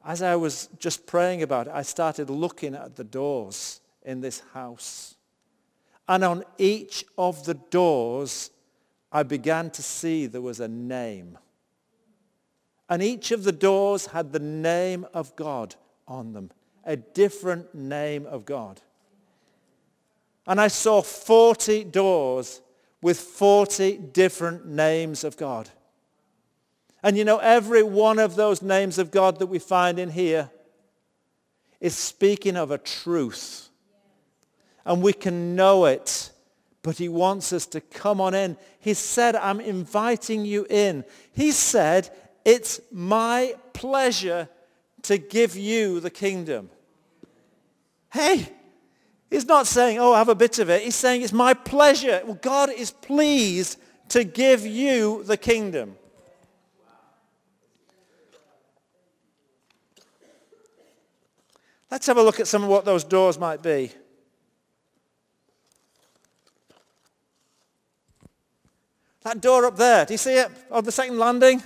as 0.04 0.22
I 0.22 0.36
was 0.36 0.68
just 0.78 1.06
praying 1.06 1.42
about 1.42 1.66
it, 1.66 1.72
I 1.74 1.82
started 1.82 2.30
looking 2.30 2.74
at 2.74 2.96
the 2.96 3.04
doors 3.04 3.80
in 4.04 4.20
this 4.20 4.42
house. 4.52 5.16
And 6.08 6.24
on 6.24 6.44
each 6.56 7.04
of 7.18 7.44
the 7.44 7.54
doors, 7.54 8.50
I 9.10 9.24
began 9.24 9.70
to 9.70 9.82
see 9.82 10.26
there 10.26 10.40
was 10.40 10.60
a 10.60 10.68
name. 10.68 11.36
And 12.88 13.02
each 13.02 13.32
of 13.32 13.44
the 13.44 13.52
doors 13.52 14.06
had 14.06 14.32
the 14.32 14.38
name 14.38 15.06
of 15.12 15.34
God 15.36 15.74
on 16.06 16.32
them, 16.32 16.50
a 16.84 16.96
different 16.96 17.74
name 17.74 18.24
of 18.24 18.46
God. 18.46 18.80
And 20.46 20.58
I 20.58 20.68
saw 20.68 21.02
40 21.02 21.84
doors 21.84 22.62
with 23.00 23.18
40 23.18 23.96
different 23.98 24.66
names 24.66 25.24
of 25.24 25.36
God. 25.36 25.70
And 27.02 27.16
you 27.16 27.24
know, 27.24 27.38
every 27.38 27.82
one 27.82 28.18
of 28.18 28.34
those 28.34 28.60
names 28.60 28.98
of 28.98 29.10
God 29.10 29.38
that 29.38 29.46
we 29.46 29.58
find 29.58 29.98
in 29.98 30.10
here 30.10 30.50
is 31.80 31.96
speaking 31.96 32.56
of 32.56 32.70
a 32.70 32.78
truth. 32.78 33.68
And 34.84 35.02
we 35.02 35.12
can 35.12 35.54
know 35.54 35.84
it, 35.84 36.32
but 36.82 36.98
he 36.98 37.08
wants 37.08 37.52
us 37.52 37.66
to 37.66 37.80
come 37.80 38.20
on 38.20 38.34
in. 38.34 38.56
He 38.80 38.94
said, 38.94 39.36
I'm 39.36 39.60
inviting 39.60 40.44
you 40.44 40.66
in. 40.68 41.04
He 41.32 41.52
said, 41.52 42.10
it's 42.44 42.80
my 42.90 43.54
pleasure 43.74 44.48
to 45.02 45.18
give 45.18 45.56
you 45.56 46.00
the 46.00 46.10
kingdom. 46.10 46.70
Hey, 48.10 48.48
he's 49.30 49.46
not 49.46 49.66
saying, 49.66 49.98
oh, 49.98 50.14
have 50.14 50.28
a 50.28 50.34
bit 50.34 50.58
of 50.58 50.70
it. 50.70 50.82
He's 50.82 50.94
saying, 50.94 51.22
it's 51.22 51.32
my 51.32 51.54
pleasure. 51.54 52.20
Well, 52.24 52.38
God 52.40 52.70
is 52.70 52.90
pleased 52.90 53.78
to 54.08 54.24
give 54.24 54.66
you 54.66 55.22
the 55.24 55.36
kingdom. 55.36 55.96
Let's 61.90 62.06
have 62.06 62.18
a 62.18 62.22
look 62.22 62.38
at 62.38 62.46
some 62.46 62.62
of 62.62 62.68
what 62.68 62.84
those 62.84 63.04
doors 63.04 63.38
might 63.38 63.62
be. 63.62 63.90
That 69.22 69.40
door 69.40 69.64
up 69.66 69.76
there, 69.76 70.06
do 70.06 70.14
you 70.14 70.18
see 70.18 70.34
it 70.34 70.50
on 70.70 70.84
the 70.84 70.92
second 70.92 71.18
landing? 71.18 71.62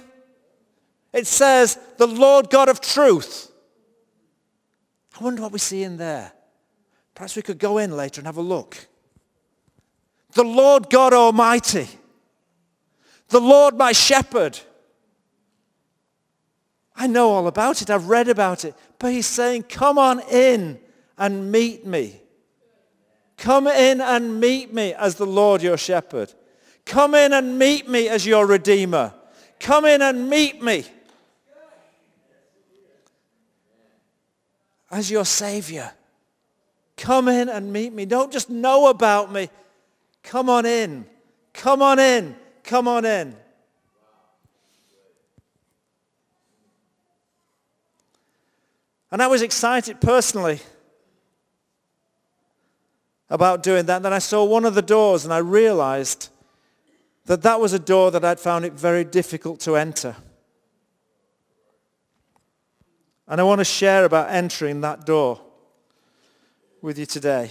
It 1.12 1.26
says, 1.26 1.78
the 1.98 2.06
Lord 2.06 2.50
God 2.50 2.68
of 2.68 2.80
truth. 2.80 3.50
I 5.20 5.22
wonder 5.22 5.42
what 5.42 5.52
we 5.52 5.58
see 5.58 5.82
in 5.82 5.96
there. 5.96 6.32
Perhaps 7.14 7.36
we 7.36 7.42
could 7.42 7.58
go 7.58 7.78
in 7.78 7.96
later 7.96 8.20
and 8.20 8.26
have 8.26 8.38
a 8.38 8.42
look. 8.42 8.86
The 10.32 10.44
Lord 10.44 10.88
God 10.90 11.12
Almighty. 11.12 11.88
The 13.28 13.40
Lord 13.40 13.76
my 13.76 13.92
shepherd. 13.92 14.58
I 16.96 17.06
know 17.06 17.30
all 17.30 17.46
about 17.46 17.82
it. 17.82 17.90
I've 17.90 18.08
read 18.08 18.28
about 18.28 18.64
it. 18.64 18.74
But 18.98 19.12
he's 19.12 19.26
saying, 19.26 19.64
come 19.64 19.98
on 19.98 20.20
in 20.30 20.78
and 21.18 21.50
meet 21.50 21.86
me. 21.86 22.20
Come 23.36 23.66
in 23.66 24.00
and 24.00 24.40
meet 24.40 24.72
me 24.72 24.94
as 24.94 25.16
the 25.16 25.26
Lord 25.26 25.62
your 25.62 25.76
shepherd. 25.76 26.32
Come 26.84 27.14
in 27.14 27.32
and 27.32 27.58
meet 27.58 27.88
me 27.88 28.08
as 28.08 28.26
your 28.26 28.46
redeemer. 28.46 29.12
Come 29.58 29.84
in 29.84 30.02
and 30.02 30.28
meet 30.28 30.62
me 30.62 30.84
as 34.90 35.10
your 35.10 35.24
savior. 35.24 35.92
Come 37.02 37.26
in 37.26 37.48
and 37.48 37.72
meet 37.72 37.92
me. 37.92 38.04
Don't 38.04 38.30
just 38.30 38.48
know 38.48 38.86
about 38.86 39.32
me. 39.32 39.50
Come 40.22 40.48
on 40.48 40.64
in. 40.64 41.04
Come 41.52 41.82
on 41.82 41.98
in. 41.98 42.36
Come 42.62 42.86
on 42.86 43.04
in. 43.04 43.34
And 49.10 49.20
I 49.20 49.26
was 49.26 49.42
excited 49.42 50.00
personally 50.00 50.60
about 53.28 53.64
doing 53.64 53.86
that. 53.86 53.96
And 53.96 54.04
Then 54.04 54.12
I 54.12 54.20
saw 54.20 54.44
one 54.44 54.64
of 54.64 54.76
the 54.76 54.80
doors 54.80 55.24
and 55.24 55.34
I 55.34 55.38
realized 55.38 56.28
that 57.26 57.42
that 57.42 57.58
was 57.58 57.72
a 57.72 57.80
door 57.80 58.12
that 58.12 58.24
I'd 58.24 58.38
found 58.38 58.64
it 58.64 58.74
very 58.74 59.02
difficult 59.02 59.58
to 59.62 59.74
enter. 59.74 60.14
And 63.26 63.40
I 63.40 63.44
want 63.44 63.58
to 63.58 63.64
share 63.64 64.04
about 64.04 64.30
entering 64.30 64.82
that 64.82 65.04
door 65.04 65.40
with 66.82 66.98
you 66.98 67.06
today. 67.06 67.50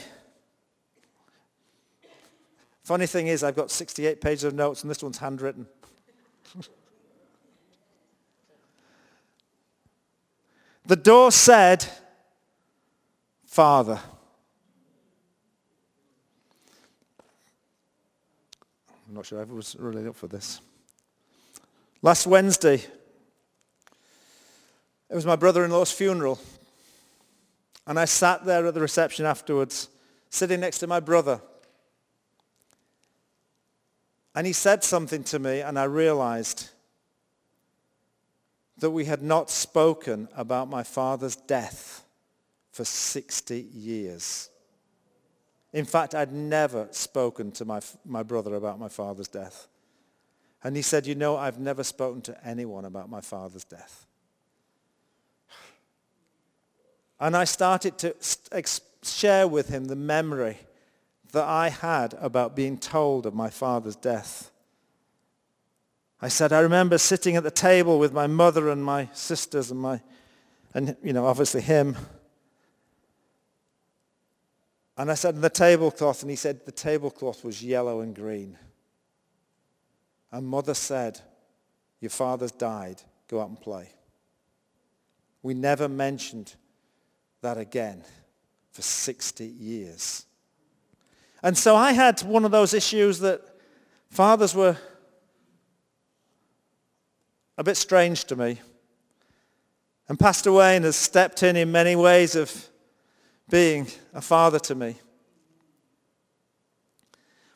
Funny 2.83 3.07
thing 3.07 3.27
is, 3.27 3.43
I've 3.43 3.55
got 3.55 3.71
68 3.71 4.19
pages 4.19 4.43
of 4.43 4.53
notes 4.53 4.81
and 4.81 4.91
this 4.91 5.01
one's 5.01 5.17
handwritten. 5.19 5.65
the 10.85 10.97
door 10.97 11.31
said, 11.31 11.85
Father. 13.45 13.99
I'm 19.07 19.15
not 19.15 19.25
sure 19.25 19.39
I 19.39 19.45
was 19.45 19.77
really 19.79 20.05
up 20.07 20.15
for 20.15 20.27
this. 20.27 20.59
Last 22.01 22.27
Wednesday, 22.27 22.75
it 25.09 25.15
was 25.15 25.25
my 25.25 25.35
brother-in-law's 25.35 25.91
funeral. 25.91 26.39
And 27.87 27.99
I 27.99 28.05
sat 28.05 28.45
there 28.45 28.65
at 28.65 28.73
the 28.73 28.81
reception 28.81 29.25
afterwards, 29.25 29.89
sitting 30.29 30.59
next 30.59 30.79
to 30.79 30.87
my 30.87 30.99
brother. 30.99 31.41
And 34.33 34.47
he 34.47 34.53
said 34.53 34.83
something 34.83 35.23
to 35.25 35.39
me, 35.39 35.59
and 35.61 35.77
I 35.77 35.83
realized 35.83 36.69
that 38.77 38.91
we 38.91 39.05
had 39.05 39.21
not 39.21 39.49
spoken 39.49 40.27
about 40.35 40.69
my 40.69 40.83
father's 40.83 41.35
death 41.35 42.03
for 42.71 42.85
60 42.85 43.67
years. 43.73 44.49
In 45.73 45.85
fact, 45.85 46.15
I'd 46.15 46.31
never 46.31 46.87
spoken 46.91 47.51
to 47.53 47.65
my, 47.65 47.81
my 48.05 48.23
brother 48.23 48.55
about 48.55 48.79
my 48.79 48.89
father's 48.89 49.27
death. 49.27 49.67
And 50.63 50.75
he 50.75 50.81
said, 50.81 51.07
you 51.07 51.15
know, 51.15 51.37
I've 51.37 51.59
never 51.59 51.83
spoken 51.83 52.21
to 52.23 52.47
anyone 52.47 52.85
about 52.85 53.09
my 53.09 53.21
father's 53.21 53.63
death. 53.63 54.05
And 57.21 57.37
I 57.37 57.43
started 57.43 57.99
to 57.99 58.15
share 59.03 59.47
with 59.47 59.69
him 59.69 59.85
the 59.85 59.95
memory 59.95 60.57
that 61.33 61.47
I 61.47 61.69
had 61.69 62.15
about 62.19 62.55
being 62.55 62.79
told 62.79 63.27
of 63.27 63.35
my 63.35 63.51
father's 63.51 63.95
death. 63.95 64.51
I 66.19 66.29
said, 66.29 66.51
I 66.51 66.61
remember 66.61 66.97
sitting 66.97 67.35
at 67.35 67.43
the 67.43 67.51
table 67.51 67.99
with 67.99 68.11
my 68.11 68.25
mother 68.25 68.69
and 68.69 68.83
my 68.83 69.07
sisters 69.13 69.69
and 69.69 69.79
my, 69.79 70.01
and 70.73 70.97
you 71.03 71.13
know, 71.13 71.27
obviously 71.27 71.61
him. 71.61 71.95
And 74.97 75.11
I 75.11 75.13
said, 75.13 75.39
the 75.39 75.49
tablecloth, 75.49 76.23
and 76.23 76.29
he 76.31 76.35
said 76.35 76.65
the 76.65 76.71
tablecloth 76.71 77.45
was 77.45 77.63
yellow 77.63 78.01
and 78.01 78.15
green. 78.15 78.57
And 80.31 80.47
mother 80.47 80.73
said, 80.73 81.21
your 81.99 82.09
father's 82.09 82.51
died, 82.51 83.03
go 83.27 83.41
out 83.41 83.49
and 83.49 83.61
play. 83.61 83.89
We 85.43 85.53
never 85.53 85.87
mentioned 85.87 86.55
that 87.41 87.57
again 87.57 88.03
for 88.71 88.81
60 88.81 89.45
years. 89.45 90.25
And 91.43 91.57
so 91.57 91.75
I 91.75 91.91
had 91.91 92.21
one 92.21 92.45
of 92.45 92.51
those 92.51 92.73
issues 92.73 93.19
that 93.19 93.41
fathers 94.09 94.53
were 94.53 94.77
a 97.57 97.63
bit 97.63 97.77
strange 97.77 98.25
to 98.25 98.35
me. 98.35 98.59
And 100.07 100.19
Pastor 100.19 100.51
Wayne 100.51 100.83
has 100.83 100.95
stepped 100.95 101.41
in 101.43 101.55
in 101.55 101.71
many 101.71 101.95
ways 101.95 102.35
of 102.35 102.69
being 103.49 103.87
a 104.13 104.21
father 104.21 104.59
to 104.59 104.75
me. 104.75 104.95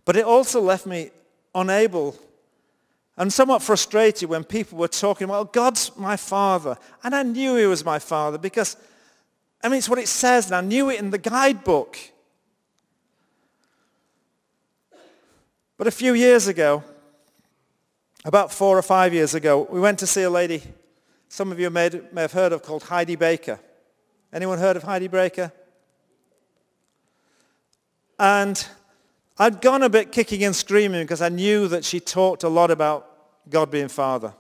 But 0.04 0.15
it 0.15 0.26
also 0.26 0.62
left 0.62 0.86
me 0.86 1.12
unable 1.54 2.15
and 3.17 3.32
somewhat 3.32 3.62
frustrated 3.62 4.30
when 4.30 4.43
people 4.43 4.78
were 4.78 4.88
talking, 4.88 5.28
well, 5.28 5.45
God's 5.45 5.91
my 5.95 6.17
father. 6.17 6.78
And 7.04 7.15
I 7.15 7.24
knew 7.24 7.56
he 7.56 7.65
was 7.65 7.84
my 7.84 8.00
father 8.00 8.38
because, 8.38 8.76
I 9.63 9.70
mean, 9.70 9.80
it's 9.80 9.89
what 9.89 10.00
it 10.00 10.08
says, 10.08 10.46
and 10.48 10.56
I 10.56 10.62
knew 10.62 10.89
it 10.89 11.00
in 11.00 11.10
the 11.10 11.18
guidebook. 11.18 11.98
But 15.78 15.88
a 15.88 15.91
few 15.91 16.13
years 16.13 16.48
ago, 16.48 16.84
about 18.24 18.52
four 18.52 18.78
or 18.78 18.82
five 18.82 19.13
years 19.13 19.34
ago, 19.34 19.68
we 19.70 19.80
went 19.80 20.00
to 20.00 20.08
see 20.08 20.24
a 20.24 20.30
lady 20.30 20.63
some 21.28 21.52
of 21.52 21.60
you 21.60 21.70
may, 21.70 21.89
may 22.13 22.22
have 22.22 22.32
heard 22.32 22.54
of 22.54 22.63
called 22.63 22.84
Heidi 22.84 23.15
Baker. 23.15 23.60
Anyone 24.32 24.58
heard 24.58 24.78
of 24.78 24.84
Heidi 24.84 25.08
Baker? 25.08 25.52
And 28.18 28.65
I'd 29.38 29.60
gone 29.60 29.84
a 29.84 29.89
bit 29.89 30.13
kicking 30.13 30.44
and 30.46 30.56
screaming 30.56 31.04
because 31.04 31.22
I 31.22 31.30
knew 31.30 31.68
that 31.68 31.84
she 31.84 32.00
talked 32.00 32.44
a 32.44 32.50
lot 32.50 32.72
about 32.72 33.10
God 33.50 33.70
being 33.70 33.89
Father. 33.89 34.34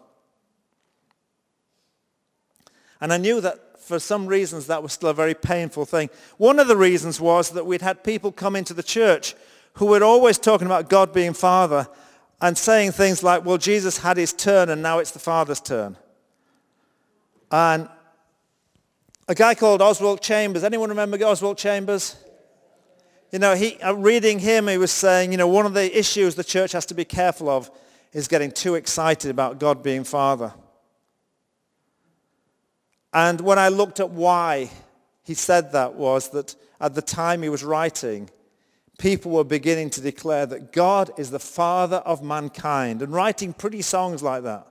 And 3.01 3.11
I 3.11 3.17
knew 3.17 3.41
that 3.41 3.59
for 3.85 3.99
some 3.99 4.25
reasons 4.25 4.67
that 4.67 4.81
was 4.81 4.93
still 4.93 5.09
a 5.09 5.13
very 5.13 5.35
painful 5.35 5.85
thing. 5.85 6.09
One 6.37 6.59
of 6.59 6.67
the 6.67 6.75
reasons 6.75 7.21
was 7.21 7.51
that 7.51 7.65
we'd 7.65 7.81
had 7.81 8.03
people 8.03 8.31
come 8.31 8.55
into 8.55 8.73
the 8.73 8.83
church 8.83 9.35
who 9.73 9.85
were 9.85 10.03
always 10.03 10.39
talking 10.39 10.65
about 10.65 10.89
God 10.89 11.13
being 11.13 11.33
Father 11.33 11.87
and 12.41 12.57
saying 12.57 12.93
things 12.93 13.21
like, 13.23 13.45
well, 13.45 13.57
Jesus 13.57 13.99
had 13.99 14.17
his 14.17 14.33
turn 14.33 14.69
and 14.69 14.81
now 14.81 14.99
it's 14.99 15.11
the 15.11 15.19
Father's 15.19 15.61
turn. 15.61 15.97
And 17.51 17.87
a 19.27 19.35
guy 19.35 19.53
called 19.53 19.81
Oswald 19.81 20.21
Chambers, 20.21 20.63
anyone 20.63 20.89
remember 20.89 21.23
Oswald 21.23 21.57
Chambers? 21.57 22.15
You 23.31 23.39
know, 23.39 23.55
he, 23.55 23.79
uh, 23.81 23.93
reading 23.93 24.39
him, 24.39 24.67
he 24.67 24.77
was 24.77 24.91
saying, 24.91 25.31
you 25.31 25.37
know, 25.37 25.47
one 25.47 25.65
of 25.65 25.73
the 25.73 25.97
issues 25.97 26.35
the 26.35 26.43
church 26.43 26.71
has 26.71 26.85
to 26.87 26.93
be 26.93 27.05
careful 27.05 27.49
of 27.49 27.69
is 28.13 28.27
getting 28.27 28.51
too 28.51 28.75
excited 28.75 29.29
about 29.29 29.59
God 29.59 29.83
being 29.83 30.03
Father. 30.03 30.53
And 33.15 33.39
when 33.39 33.57
I 33.57 33.69
looked 33.69 34.01
at 34.01 34.09
why 34.09 34.69
he 35.23 35.35
said 35.35 35.71
that 35.71 35.95
was 35.95 36.29
that 36.31 36.53
at 36.81 36.95
the 36.95 37.01
time 37.01 37.43
he 37.43 37.47
was 37.47 37.63
writing, 37.63 38.29
people 38.99 39.31
were 39.31 39.45
beginning 39.45 39.89
to 39.91 40.01
declare 40.01 40.45
that 40.45 40.73
God 40.73 41.11
is 41.17 41.31
the 41.31 41.39
Father 41.39 41.95
of 41.97 42.21
mankind 42.21 43.01
and 43.01 43.13
writing 43.13 43.53
pretty 43.53 43.81
songs 43.81 44.21
like 44.21 44.43
that. 44.43 44.67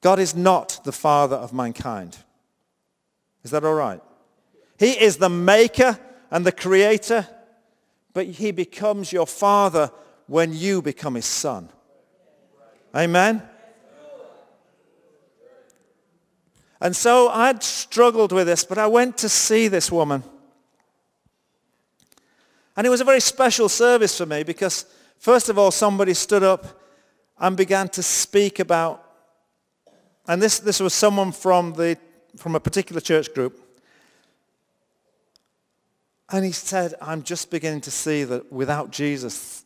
God 0.00 0.20
is 0.20 0.36
not 0.36 0.80
the 0.84 0.92
Father 0.92 1.34
of 1.34 1.52
mankind. 1.52 2.16
Is 3.42 3.50
that 3.50 3.64
all 3.64 3.74
right? 3.74 4.00
He 4.78 4.92
is 4.92 5.16
the 5.16 5.28
maker 5.28 5.98
and 6.30 6.46
the 6.46 6.52
creator, 6.52 7.26
but 8.14 8.26
he 8.26 8.52
becomes 8.52 9.12
your 9.12 9.26
father 9.26 9.90
when 10.28 10.54
you 10.54 10.82
become 10.82 11.16
his 11.16 11.26
son. 11.26 11.68
Amen? 12.94 13.42
And 16.80 16.96
so 16.96 17.28
I'd 17.28 17.62
struggled 17.62 18.32
with 18.32 18.46
this, 18.46 18.64
but 18.64 18.78
I 18.78 18.86
went 18.86 19.18
to 19.18 19.28
see 19.28 19.68
this 19.68 19.92
woman. 19.92 20.22
And 22.76 22.86
it 22.86 22.90
was 22.90 23.02
a 23.02 23.04
very 23.04 23.20
special 23.20 23.68
service 23.68 24.16
for 24.16 24.24
me 24.24 24.42
because, 24.42 24.86
first 25.18 25.50
of 25.50 25.58
all, 25.58 25.70
somebody 25.70 26.14
stood 26.14 26.42
up 26.42 26.80
and 27.38 27.56
began 27.56 27.88
to 27.90 28.02
speak 28.02 28.58
about, 28.58 29.04
and 30.26 30.40
this, 30.40 30.58
this 30.60 30.80
was 30.80 30.94
someone 30.94 31.32
from, 31.32 31.72
the, 31.74 31.98
from 32.36 32.54
a 32.54 32.60
particular 32.60 33.00
church 33.00 33.34
group. 33.34 33.60
And 36.30 36.44
he 36.44 36.52
said, 36.52 36.94
I'm 37.02 37.22
just 37.22 37.50
beginning 37.50 37.80
to 37.82 37.90
see 37.90 38.24
that 38.24 38.50
without 38.52 38.90
Jesus, 38.90 39.64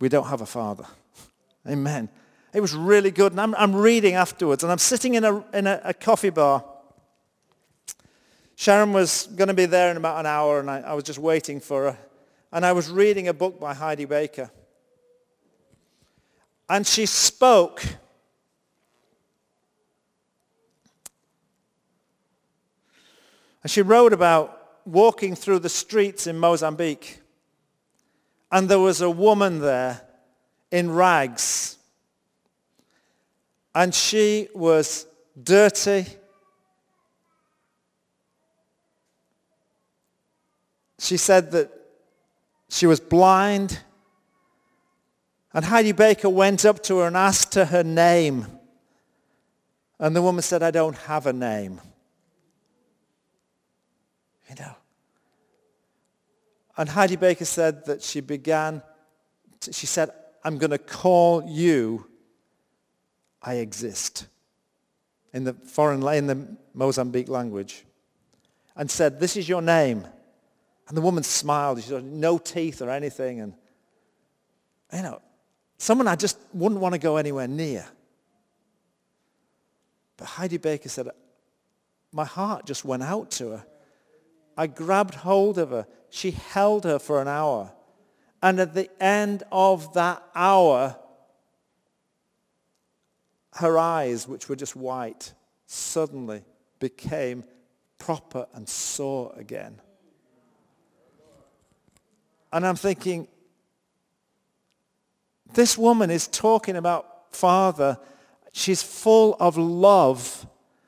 we 0.00 0.08
don't 0.08 0.26
have 0.26 0.40
a 0.40 0.46
father. 0.46 0.86
Amen. 1.68 2.08
It 2.52 2.60
was 2.60 2.74
really 2.74 3.10
good. 3.10 3.32
And 3.32 3.40
I'm, 3.40 3.54
I'm 3.54 3.74
reading 3.74 4.14
afterwards, 4.14 4.62
and 4.62 4.72
I'm 4.72 4.78
sitting 4.78 5.14
in, 5.14 5.24
a, 5.24 5.44
in 5.52 5.66
a, 5.66 5.80
a 5.84 5.94
coffee 5.94 6.30
bar. 6.30 6.64
Sharon 8.56 8.92
was 8.92 9.28
going 9.36 9.48
to 9.48 9.54
be 9.54 9.66
there 9.66 9.90
in 9.90 9.96
about 9.96 10.20
an 10.20 10.26
hour, 10.26 10.60
and 10.60 10.70
I, 10.70 10.80
I 10.80 10.94
was 10.94 11.04
just 11.04 11.18
waiting 11.18 11.60
for 11.60 11.92
her. 11.92 11.98
And 12.52 12.66
I 12.66 12.72
was 12.72 12.90
reading 12.90 13.28
a 13.28 13.32
book 13.32 13.60
by 13.60 13.74
Heidi 13.74 14.04
Baker. 14.04 14.50
And 16.68 16.86
she 16.86 17.06
spoke 17.06 17.82
and 23.62 23.70
she 23.70 23.82
wrote 23.82 24.12
about 24.12 24.56
walking 24.84 25.34
through 25.34 25.58
the 25.58 25.68
streets 25.68 26.26
in 26.26 26.38
Mozambique. 26.38 27.20
And 28.52 28.68
there 28.68 28.78
was 28.78 29.00
a 29.00 29.10
woman 29.10 29.60
there 29.60 30.00
in 30.70 30.92
rags. 30.92 31.76
And 33.74 33.94
she 33.94 34.48
was 34.54 35.06
dirty. 35.40 36.06
She 40.98 41.16
said 41.16 41.52
that 41.52 41.70
she 42.68 42.86
was 42.86 43.00
blind. 43.00 43.80
And 45.52 45.64
Heidi 45.64 45.92
Baker 45.92 46.28
went 46.28 46.64
up 46.64 46.82
to 46.84 46.98
her 46.98 47.06
and 47.06 47.16
asked 47.16 47.54
her 47.54 47.64
her 47.64 47.82
name. 47.82 48.46
And 49.98 50.14
the 50.16 50.22
woman 50.22 50.42
said, 50.42 50.62
I 50.62 50.70
don't 50.70 50.96
have 50.96 51.26
a 51.26 51.32
name. 51.32 51.80
You 54.48 54.56
know. 54.56 54.74
And 56.76 56.88
Heidi 56.88 57.16
Baker 57.16 57.44
said 57.44 57.84
that 57.86 58.02
she 58.02 58.20
began, 58.20 58.82
to, 59.60 59.72
she 59.72 59.86
said, 59.86 60.10
I'm 60.42 60.58
going 60.58 60.70
to 60.70 60.78
call 60.78 61.44
you 61.46 62.09
I 63.42 63.54
exist 63.54 64.26
in 65.32 65.44
the 65.44 65.54
foreign, 65.54 66.06
in 66.08 66.26
the 66.26 66.56
Mozambique 66.74 67.28
language 67.28 67.84
and 68.76 68.90
said, 68.90 69.20
this 69.20 69.36
is 69.36 69.48
your 69.48 69.62
name. 69.62 70.06
And 70.88 70.96
the 70.96 71.00
woman 71.00 71.22
smiled. 71.22 71.80
She 71.82 71.88
said, 71.88 72.04
no 72.04 72.38
teeth 72.38 72.82
or 72.82 72.90
anything. 72.90 73.40
And, 73.40 73.54
you 74.92 75.02
know, 75.02 75.22
someone 75.78 76.08
I 76.08 76.16
just 76.16 76.38
wouldn't 76.52 76.80
want 76.80 76.94
to 76.94 76.98
go 76.98 77.16
anywhere 77.16 77.46
near. 77.46 77.86
But 80.16 80.26
Heidi 80.26 80.56
Baker 80.56 80.88
said, 80.88 81.08
my 82.12 82.24
heart 82.24 82.66
just 82.66 82.84
went 82.84 83.02
out 83.02 83.30
to 83.32 83.50
her. 83.50 83.66
I 84.56 84.66
grabbed 84.66 85.14
hold 85.14 85.58
of 85.58 85.70
her. 85.70 85.86
She 86.10 86.32
held 86.32 86.84
her 86.84 86.98
for 86.98 87.22
an 87.22 87.28
hour. 87.28 87.72
And 88.42 88.58
at 88.58 88.74
the 88.74 88.90
end 89.02 89.44
of 89.52 89.94
that 89.94 90.22
hour, 90.34 90.96
her 93.54 93.78
eyes, 93.78 94.28
which 94.28 94.48
were 94.48 94.56
just 94.56 94.76
white, 94.76 95.32
suddenly 95.66 96.42
became 96.78 97.44
proper 97.98 98.46
and 98.54 98.68
saw 98.68 99.30
again. 99.30 99.80
And 102.52 102.66
I'm 102.66 102.76
thinking, 102.76 103.28
this 105.52 105.76
woman 105.76 106.10
is 106.10 106.26
talking 106.26 106.76
about 106.76 107.34
Father. 107.34 107.98
She's 108.52 108.82
full 108.82 109.36
of 109.38 109.56
love, 109.56 110.46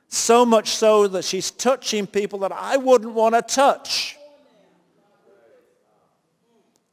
so 0.08 0.44
much 0.44 0.70
so 0.70 1.06
that 1.08 1.24
she's 1.24 1.50
touching 1.50 2.06
people 2.06 2.40
that 2.40 2.52
I 2.52 2.76
wouldn't 2.76 3.12
want 3.12 3.34
to 3.34 3.42
touch. 3.42 4.16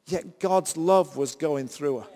Yet 0.06 0.40
God's 0.40 0.76
love 0.78 1.18
was 1.18 1.36
going 1.36 1.68
through 1.68 2.00
her. 2.00 2.08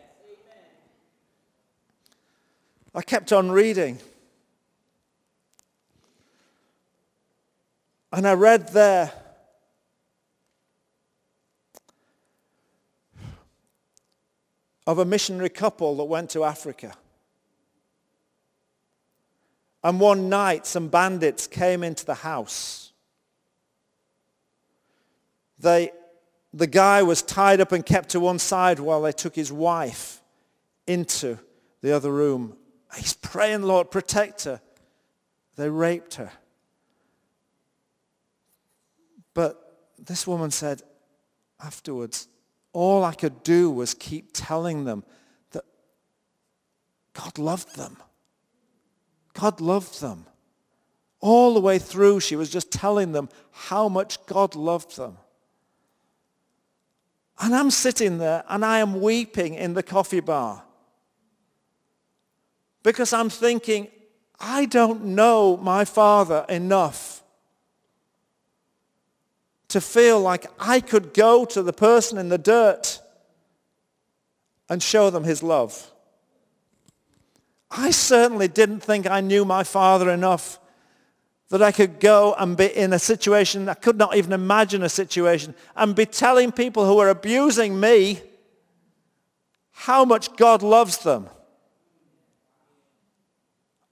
I 2.96 3.02
kept 3.02 3.34
on 3.34 3.52
reading. 3.52 3.98
And 8.12 8.28
I 8.28 8.34
read 8.34 8.70
there 8.70 9.12
of 14.86 15.00
a 15.00 15.06
missionary 15.06 15.50
couple 15.50 15.96
that 15.96 16.04
went 16.04 16.30
to 16.32 16.44
Africa. 16.44 16.94
And 19.84 20.00
one 20.00 20.30
night 20.30 20.68
some 20.68 20.90
bandits 20.90 21.48
came 21.48 21.84
into 21.84 22.06
the 22.06 22.14
house. 22.14 22.92
They, 25.58 25.92
the 26.54 26.68
guy 26.68 27.02
was 27.02 27.24
tied 27.24 27.60
up 27.62 27.72
and 27.72 27.84
kept 27.84 28.10
to 28.10 28.20
one 28.20 28.38
side 28.38 28.80
while 28.80 29.02
they 29.02 29.12
took 29.12 29.36
his 29.36 29.52
wife 29.52 30.22
into 30.86 31.40
the 31.82 31.92
other 31.96 32.12
room 32.12 32.58
He's 32.96 33.14
praying, 33.14 33.64
Lord, 33.64 33.92
protect 33.92 34.44
her. 34.46 34.62
They 35.56 35.70
raped 35.70 36.16
her. 36.16 36.32
But 39.34 39.60
this 39.98 40.28
woman 40.28 40.52
said 40.52 40.82
afterwards, 41.60 42.28
all 42.72 43.04
I 43.04 43.14
could 43.14 43.44
do 43.44 43.70
was 43.70 43.94
keep 43.94 44.30
telling 44.34 44.86
them 44.86 45.04
that 45.52 45.64
God 47.14 47.38
loved 47.38 47.76
them. 47.76 47.98
God 49.34 49.62
loved 49.62 50.02
them. 50.02 50.26
All 51.20 51.54
the 51.54 51.62
way 51.62 51.80
through, 51.80 52.20
she 52.20 52.36
was 52.36 52.50
just 52.50 52.72
telling 52.72 53.12
them 53.12 53.30
how 53.52 53.88
much 53.88 54.24
God 54.26 54.56
loved 54.56 54.98
them. 54.98 55.18
And 57.40 57.56
I'm 57.56 57.72
sitting 57.72 58.18
there 58.18 58.44
and 58.50 58.64
I 58.64 58.80
am 58.80 59.02
weeping 59.02 59.56
in 59.56 59.74
the 59.74 59.84
coffee 59.84 60.20
bar 60.20 60.64
because 62.84 63.14
I'm 63.14 63.30
thinking, 63.30 63.88
I 64.40 64.66
don't 64.66 65.06
know 65.06 65.58
my 65.58 65.86
Father 65.86 66.46
enough 66.50 67.24
to 69.70 69.82
feel 69.82 70.20
like 70.20 70.46
I 70.60 70.82
could 70.82 71.14
go 71.14 71.46
to 71.46 71.64
the 71.64 71.74
person 71.74 72.18
in 72.18 72.30
the 72.30 72.38
dirt 72.38 73.02
and 74.70 74.84
show 74.84 75.10
them 75.10 75.24
his 75.24 75.42
love. 75.42 75.92
I 77.72 77.90
certainly 77.90 78.48
didn't 78.48 78.82
think 78.82 79.10
I 79.10 79.22
knew 79.22 79.46
my 79.46 79.64
Father 79.64 80.12
enough 80.12 80.60
that 81.50 81.62
I 81.62 81.72
could 81.72 82.00
go 82.00 82.36
and 82.38 82.58
be 82.58 82.66
in 82.66 82.94
a 82.94 83.00
situation, 83.00 83.70
I 83.70 83.76
could 83.76 83.98
not 83.98 84.16
even 84.16 84.34
imagine 84.34 84.84
a 84.84 84.90
situation, 84.90 85.56
and 85.76 85.96
be 85.96 86.06
telling 86.06 86.52
people 86.52 86.86
who 86.86 87.00
are 87.00 87.10
abusing 87.10 87.80
me 87.80 88.22
how 89.72 90.06
much 90.06 90.36
God 90.36 90.62
loves 90.62 91.00
them. 91.00 91.30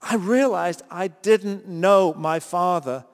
I 0.02 0.16
realized 0.16 0.82
I 0.90 1.08
didn't 1.08 1.68
know 1.68 2.12
my 2.14 2.40
father 2.40 3.04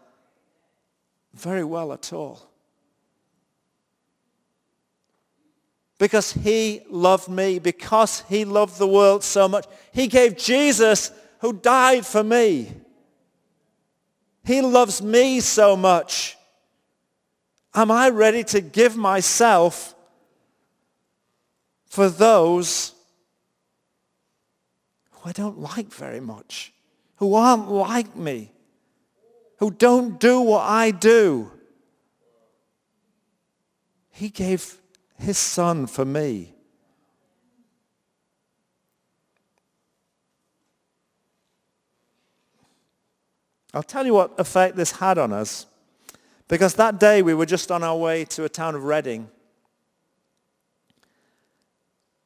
very 1.35 1.65
well 1.65 1.93
at 1.93 2.13
all. 2.13 2.49
Because 5.99 6.33
he 6.33 6.83
loved 6.89 7.29
me, 7.29 7.59
because 7.59 8.23
he 8.29 8.45
loved 8.45 8.79
the 8.79 8.87
world 8.87 9.23
so 9.23 9.49
much. 9.49 9.67
He 9.93 10.07
gave 10.07 10.37
Jesus 10.37 11.11
who 11.41 11.53
died 11.53 12.07
for 12.07 12.25
me. 12.25 12.73
He 14.45 14.63
loves 14.63 15.03
me 15.03 15.41
so 15.41 15.77
much. 15.77 16.39
Am 17.75 17.91
I 17.91 18.09
ready 18.09 18.45
to 18.45 18.61
give 18.61 18.97
myself 18.97 19.95
for 21.87 22.09
those 22.09 22.95
who 25.11 25.29
I 25.29 25.33
don't 25.33 25.59
like 25.59 25.93
very 25.93 26.21
much? 26.21 26.73
Who 27.19 27.35
aren't 27.35 27.69
like 27.71 28.17
me, 28.17 28.51
who 29.59 29.71
don't 29.71 30.19
do 30.19 30.41
what 30.41 30.63
I 30.63 30.91
do. 30.91 31.51
He 34.11 34.29
gave 34.29 34.79
his 35.17 35.37
son 35.39 35.87
for 35.87 36.05
me. 36.05 36.55
I'll 43.75 43.83
tell 43.83 44.07
you 44.07 44.15
what 44.15 44.39
effect 44.41 44.77
this 44.77 44.93
had 44.93 45.19
on 45.19 45.33
us. 45.33 45.67
Because 46.47 46.75
that 46.75 46.99
day 46.99 47.21
we 47.21 47.35
were 47.35 47.47
just 47.47 47.71
on 47.71 47.83
our 47.83 47.97
way 47.97 48.25
to 48.27 48.45
a 48.45 48.49
town 48.49 48.75
of 48.75 48.85
Reading. 48.85 49.29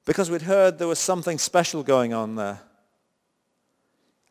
Because 0.05 0.31
we'd 0.31 0.43
heard 0.43 0.79
there 0.79 0.89
was 0.89 0.99
something 0.99 1.39
special 1.39 1.83
going 1.83 2.13
on 2.13 2.37
there. 2.37 2.61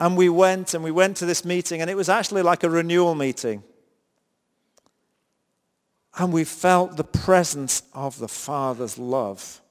And 0.02 0.18
we 0.18 0.30
went 0.30 0.74
and 0.74 0.84
we 0.84 0.90
went 0.90 1.18
to 1.18 1.28
this 1.28 1.46
meeting 1.46 1.80
and 1.80 1.88
it 1.88 1.96
was 1.96 2.10
actually 2.10 2.42
like 2.42 2.64
a 2.64 2.70
renewal 2.72 3.14
meeting. 3.14 3.62
And 6.18 6.34
we 6.34 6.44
felt 6.44 6.98
the 6.98 7.04
presence 7.04 7.84
of 7.94 8.18
the 8.18 8.28
Father's 8.28 8.98
love. 8.98 9.62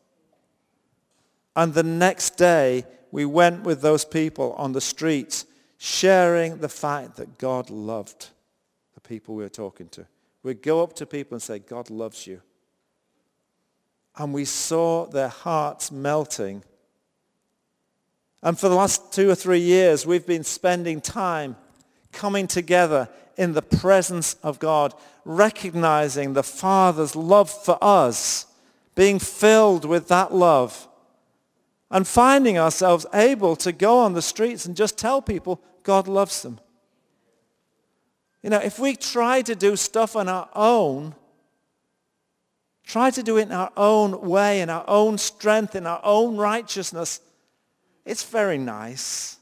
And 1.57 1.75
the 1.75 1.83
next 1.83 2.37
day 2.37 2.85
we 3.11 3.25
went 3.25 3.65
with 3.65 3.83
those 3.83 4.05
people 4.05 4.53
on 4.53 4.71
the 4.71 4.81
streets 4.81 5.47
sharing 5.79 6.59
the 6.59 6.69
fact 6.69 7.17
that 7.17 7.37
God 7.37 7.69
loved 7.69 8.29
the 8.95 9.01
people 9.01 9.35
we 9.35 9.43
were 9.43 9.49
talking 9.49 9.89
to. 9.89 10.07
We'd 10.45 10.63
go 10.63 10.81
up 10.81 10.93
to 10.95 11.07
people 11.07 11.35
and 11.35 11.43
say, 11.43 11.59
God 11.59 11.91
loves 11.91 12.25
you. 12.29 12.41
And 14.17 14.33
we 14.33 14.45
saw 14.45 15.07
their 15.07 15.29
hearts 15.29 15.91
melting 15.91 16.63
and 18.43 18.59
for 18.59 18.69
the 18.69 18.75
last 18.75 19.13
two 19.13 19.29
or 19.29 19.35
three 19.35 19.61
years, 19.61 20.07
we've 20.07 20.27
been 20.27 20.45
spending 20.45 21.01
time 21.01 21.57
coming 22.13 22.47
together 22.47 23.09
in 23.37 23.53
the 23.53 23.63
presence 23.63 24.35
of 24.43 24.59
God, 24.59 24.95
recognizing 25.25 26.33
the 26.33 26.43
Father's 26.43 27.15
love 27.15 27.51
for 27.51 27.79
us, 27.83 28.47
being 28.95 29.19
filled 29.19 29.85
with 29.85 30.09
that 30.09 30.33
love, 30.33 30.89
and 31.91 32.07
finding 32.07 32.59
ourselves 32.59 33.07
able 33.13 33.57
to 33.57 33.73
go 33.73 33.99
on 33.99 34.15
the 34.15 34.23
streets 34.23 34.65
and 34.65 34.77
just 34.77 34.97
tell 34.97 35.21
people 35.21 35.61
God 35.83 36.09
loves 36.09 36.43
them. 36.43 36.61
You 38.43 38.51
know, 38.51 38.59
if 38.59 38.79
we 38.79 38.97
try 38.97 39.43
to 39.43 39.55
do 39.55 39.77
stuff 39.77 40.17
on 40.17 40.29
our 40.29 40.49
own, 40.55 41.15
try 42.85 43.11
to 43.11 43.23
do 43.23 43.37
it 43.37 43.43
in 43.43 43.53
our 43.53 43.73
own 43.77 44.21
way, 44.23 44.63
in 44.63 44.71
our 44.71 44.85
own 44.89 45.19
strength, 45.19 45.75
in 45.75 45.87
our 45.87 46.01
own 46.03 46.37
righteousness, 46.37 47.21
it's 48.11 48.25
very 48.25 48.59
nice. 48.59 49.39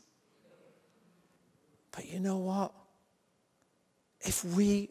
But 1.91 2.07
you 2.07 2.21
know 2.21 2.37
what? 2.37 2.75
If 4.21 4.45
we 4.45 4.91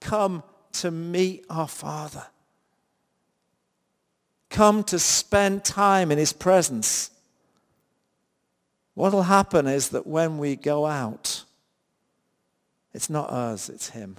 come 0.00 0.42
to 0.72 0.90
meet 0.90 1.44
our 1.50 1.68
Father, 1.68 2.24
come 4.48 4.82
to 4.84 4.98
spend 4.98 5.62
time 5.62 6.10
in 6.10 6.16
his 6.16 6.32
presence, 6.32 7.10
what 8.94 9.12
will 9.12 9.24
happen 9.24 9.66
is 9.66 9.90
that 9.90 10.06
when 10.06 10.38
we 10.38 10.56
go 10.56 10.86
out, 10.86 11.44
it's 12.94 13.10
not 13.10 13.28
us, 13.28 13.68
it's 13.68 13.90
him. 13.90 14.16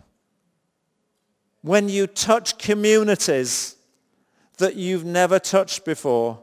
when 1.61 1.89
you 1.89 2.05
touch 2.05 2.59
communities 2.59 3.75
that 4.57 4.75
you've 4.75 5.03
never 5.03 5.39
touched 5.39 5.83
before, 5.83 6.39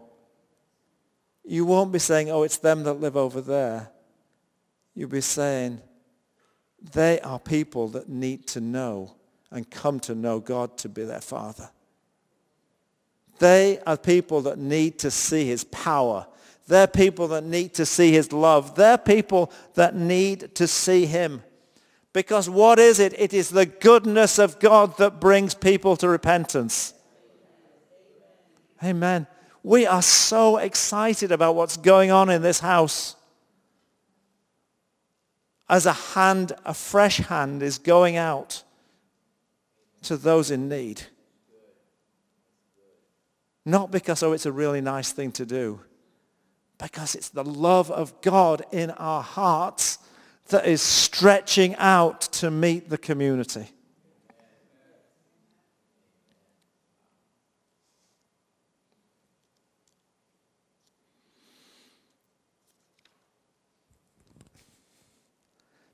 you 1.46 1.64
won't 1.64 1.92
be 1.92 1.98
saying, 1.98 2.30
oh, 2.30 2.42
it's 2.42 2.58
them 2.58 2.82
that 2.82 2.94
live 2.94 3.16
over 3.16 3.40
there. 3.40 3.90
You'll 4.94 5.08
be 5.08 5.20
saying, 5.20 5.80
they 6.92 7.20
are 7.20 7.38
people 7.38 7.88
that 7.88 8.08
need 8.08 8.46
to 8.48 8.60
know 8.60 9.14
and 9.50 9.70
come 9.70 10.00
to 10.00 10.14
know 10.14 10.40
God 10.40 10.76
to 10.78 10.88
be 10.88 11.04
their 11.04 11.20
Father. 11.20 11.70
They 13.38 13.78
are 13.86 13.96
people 13.96 14.42
that 14.42 14.58
need 14.58 14.98
to 15.00 15.10
see 15.10 15.46
his 15.46 15.64
power. 15.64 16.26
They're 16.66 16.86
people 16.86 17.28
that 17.28 17.44
need 17.44 17.74
to 17.74 17.86
see 17.86 18.10
his 18.10 18.32
love. 18.32 18.74
They're 18.74 18.98
people 18.98 19.52
that 19.74 19.94
need 19.94 20.54
to 20.56 20.66
see 20.66 21.06
him. 21.06 21.42
Because 22.12 22.48
what 22.48 22.78
is 22.78 22.98
it? 22.98 23.14
It 23.18 23.34
is 23.34 23.50
the 23.50 23.66
goodness 23.66 24.38
of 24.38 24.58
God 24.58 24.96
that 24.98 25.20
brings 25.20 25.54
people 25.54 25.96
to 25.98 26.08
repentance. 26.08 26.94
Amen. 28.82 29.26
We 29.66 29.84
are 29.84 30.00
so 30.00 30.58
excited 30.58 31.32
about 31.32 31.56
what's 31.56 31.76
going 31.76 32.12
on 32.12 32.30
in 32.30 32.40
this 32.40 32.60
house. 32.60 33.16
As 35.68 35.86
a 35.86 35.92
hand, 35.92 36.52
a 36.64 36.72
fresh 36.72 37.16
hand 37.16 37.64
is 37.64 37.76
going 37.76 38.16
out 38.16 38.62
to 40.02 40.16
those 40.16 40.52
in 40.52 40.68
need. 40.68 41.02
Not 43.64 43.90
because, 43.90 44.22
oh, 44.22 44.30
it's 44.34 44.46
a 44.46 44.52
really 44.52 44.80
nice 44.80 45.10
thing 45.10 45.32
to 45.32 45.44
do. 45.44 45.80
Because 46.78 47.16
it's 47.16 47.30
the 47.30 47.42
love 47.42 47.90
of 47.90 48.20
God 48.20 48.62
in 48.70 48.92
our 48.92 49.24
hearts 49.24 49.98
that 50.46 50.64
is 50.64 50.80
stretching 50.80 51.74
out 51.74 52.20
to 52.20 52.52
meet 52.52 52.88
the 52.88 52.98
community. 52.98 53.72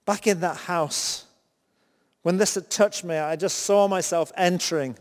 Back 0.04 0.26
in 0.26 0.40
that 0.40 0.56
house, 0.56 1.24
when 2.22 2.36
this 2.36 2.54
had 2.54 2.70
touched 2.70 3.04
me, 3.04 3.16
I 3.16 3.36
just 3.36 3.58
saw 3.60 3.88
myself 3.88 4.32
entering 4.36 4.96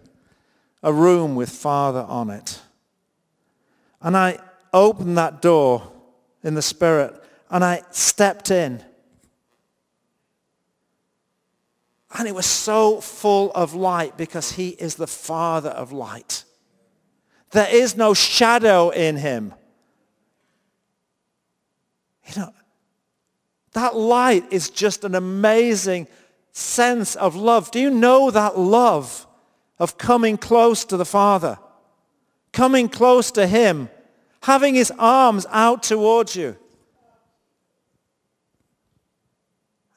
a 0.83 0.91
room 0.91 1.35
with 1.35 1.49
Father 1.49 2.05
on 2.07 2.29
it. 2.29 2.59
And 4.01 4.17
I 4.17 4.39
opened 4.73 5.17
that 5.17 5.41
door 5.41 5.91
in 6.43 6.55
the 6.55 6.61
Spirit 6.61 7.21
and 7.49 7.63
I 7.63 7.83
stepped 7.91 8.49
in. 8.49 8.83
And 12.17 12.27
it 12.27 12.35
was 12.35 12.45
so 12.45 12.99
full 12.99 13.51
of 13.51 13.73
light 13.73 14.17
because 14.17 14.53
he 14.53 14.69
is 14.69 14.95
the 14.95 15.07
Father 15.07 15.69
of 15.69 15.91
light. 15.91 16.43
There 17.51 17.73
is 17.73 17.95
no 17.95 18.13
shadow 18.13 18.89
in 18.89 19.17
him. 19.17 19.53
You 22.27 22.41
know, 22.41 22.53
that 23.73 23.95
light 23.95 24.51
is 24.51 24.69
just 24.69 25.03
an 25.03 25.15
amazing 25.15 26.07
sense 26.51 27.15
of 27.15 27.35
love. 27.35 27.71
Do 27.71 27.79
you 27.79 27.89
know 27.89 28.31
that 28.31 28.57
love 28.57 29.25
of 29.79 29.97
coming 29.97 30.37
close 30.37 30.83
to 30.85 30.97
the 30.97 31.05
Father? 31.05 31.57
Coming 32.51 32.89
close 32.89 33.31
to 33.31 33.47
him, 33.47 33.89
having 34.41 34.75
his 34.75 34.91
arms 34.99 35.45
out 35.49 35.83
towards 35.83 36.35
you. 36.35 36.57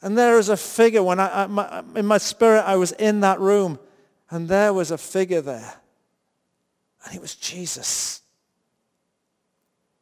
And 0.00 0.16
there 0.16 0.38
is 0.38 0.50
a 0.50 0.56
figure, 0.56 1.02
when 1.02 1.18
I, 1.18 1.44
I 1.44 1.46
my, 1.46 1.82
in 1.96 2.06
my 2.06 2.18
spirit 2.18 2.62
I 2.62 2.76
was 2.76 2.92
in 2.92 3.20
that 3.20 3.40
room, 3.40 3.78
and 4.30 4.48
there 4.48 4.72
was 4.72 4.90
a 4.90 4.98
figure 4.98 5.40
there. 5.40 5.74
And 7.04 7.14
it 7.14 7.20
was 7.20 7.34
Jesus. 7.34 8.22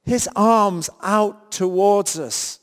His 0.04 0.28
arms 0.34 0.90
out 1.02 1.52
towards 1.52 2.18
us. 2.18 2.58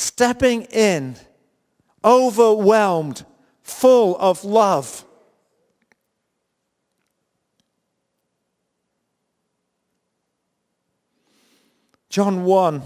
Stepping 0.00 0.62
in, 0.62 1.14
overwhelmed, 2.02 3.26
full 3.62 4.16
of 4.16 4.42
love. 4.46 5.04
John 12.08 12.46
1, 12.46 12.82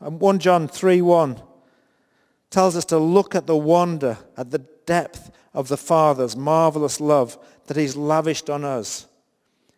um, 0.00 0.18
1 0.18 0.38
John 0.40 0.66
3, 0.66 1.02
1 1.02 1.40
tells 2.50 2.74
us 2.74 2.84
to 2.86 2.98
look 2.98 3.36
at 3.36 3.46
the 3.46 3.56
wonder, 3.56 4.18
at 4.36 4.50
the 4.50 4.66
depth 4.86 5.30
of 5.54 5.68
the 5.68 5.76
Father's 5.76 6.36
marvelous 6.36 7.00
love 7.00 7.38
that 7.68 7.76
he's 7.76 7.94
lavished 7.94 8.50
on 8.50 8.64
us. 8.64 9.06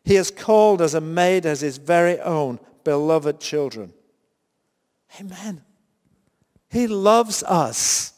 He 0.04 0.14
has 0.14 0.30
called 0.30 0.80
us 0.80 0.94
and 0.94 1.14
made 1.14 1.44
us 1.44 1.60
his 1.60 1.76
very 1.76 2.18
own 2.18 2.58
beloved 2.82 3.40
children. 3.40 3.92
Amen. 5.20 5.66
He 6.70 6.86
loves 6.86 7.42
us. 7.42 8.12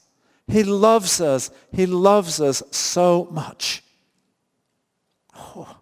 He 0.46 0.64
loves 0.64 1.20
us. 1.20 1.50
He 1.72 1.86
loves 1.86 2.40
us 2.40 2.62
so 2.70 3.28
much. 3.30 3.82
Oh, 5.36 5.76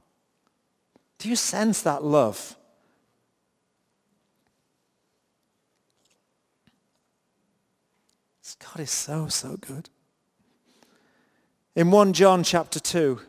do 1.19 1.29
you 1.29 1.37
sense 1.37 1.83
that 1.83 2.05
love? 2.05 2.57
God 8.59 8.81
is 8.81 8.91
so, 8.91 9.29
so 9.29 9.57
good. 9.57 9.89
In 11.75 11.91
1 11.91 12.13
John 12.13 12.43
chapter 12.43 12.81
2, 12.81 13.21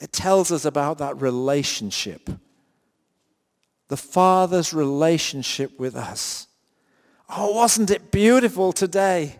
it 0.00 0.12
tells 0.12 0.52
us 0.52 0.64
about 0.64 0.98
that 0.98 1.20
relationship. 1.20 2.30
The 3.92 3.98
Father's 3.98 4.72
relationship 4.72 5.78
with 5.78 5.96
us. 5.96 6.46
Oh, 7.28 7.52
wasn't 7.52 7.90
it 7.90 8.10
beautiful 8.10 8.72
today 8.72 9.38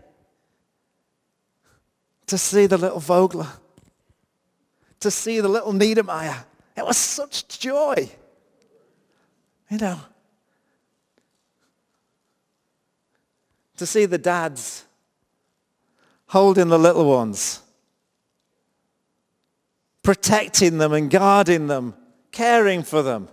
to 2.26 2.36
see 2.36 2.66
the 2.66 2.76
little 2.76 3.00
Vogler, 3.00 3.48
to 5.00 5.10
see 5.10 5.40
the 5.40 5.48
little 5.48 5.72
Niedermeyer. 5.72 6.44
It 6.76 6.84
was 6.84 6.98
such 6.98 7.48
joy. 7.60 8.10
You 9.70 9.78
know, 9.78 9.98
to 13.78 13.86
see 13.86 14.04
the 14.04 14.18
dads 14.18 14.84
holding 16.26 16.68
the 16.68 16.78
little 16.78 17.08
ones, 17.08 17.62
protecting 20.02 20.76
them 20.76 20.92
and 20.92 21.10
guarding 21.10 21.68
them, 21.68 21.94
caring 22.32 22.82
for 22.82 23.02
them. 23.02 23.30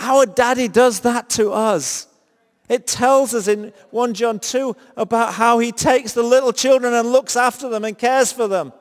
Our 0.00 0.24
daddy 0.24 0.66
does 0.66 1.00
that 1.00 1.28
to 1.30 1.52
us. 1.52 2.08
It 2.68 2.86
tells 2.86 3.34
us 3.34 3.48
in 3.48 3.72
1 3.90 4.14
John 4.14 4.40
2 4.40 4.74
about 4.96 5.34
how 5.34 5.58
he 5.58 5.72
takes 5.72 6.12
the 6.12 6.22
little 6.22 6.52
children 6.52 6.94
and 6.94 7.12
looks 7.12 7.36
after 7.36 7.68
them 7.68 7.84
and 7.84 7.98
cares 7.98 8.32
for 8.32 8.48
them. 8.48 8.72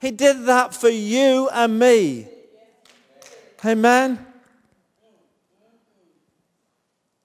He 0.00 0.10
did 0.10 0.46
that 0.46 0.72
for 0.74 0.88
you 0.88 1.48
and 1.52 1.78
me. 1.78 2.28
Amen. 3.64 4.24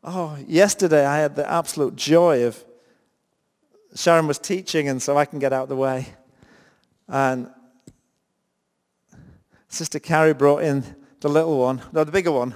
Oh, 0.04 0.38
yesterday 0.47 1.06
I 1.06 1.19
had 1.19 1.36
the 1.36 1.49
absolute 1.49 1.95
joy 1.95 2.45
of 2.45 2.63
Sharon 3.95 4.28
was 4.28 4.39
teaching 4.39 4.88
and 4.89 5.02
so 5.02 5.17
I 5.17 5.25
can 5.25 5.39
get 5.39 5.54
out 5.54 5.63
of 5.63 5.69
the 5.69 5.75
way. 5.75 6.08
And 7.08 7.49
Sister 9.67 9.99
Carrie 9.99 10.34
brought 10.34 10.63
in 10.63 10.84
the 11.19 11.30
little 11.30 11.60
one, 11.60 11.82
no, 11.93 12.04
the 12.04 12.12
bigger 12.12 12.32
one. 12.32 12.56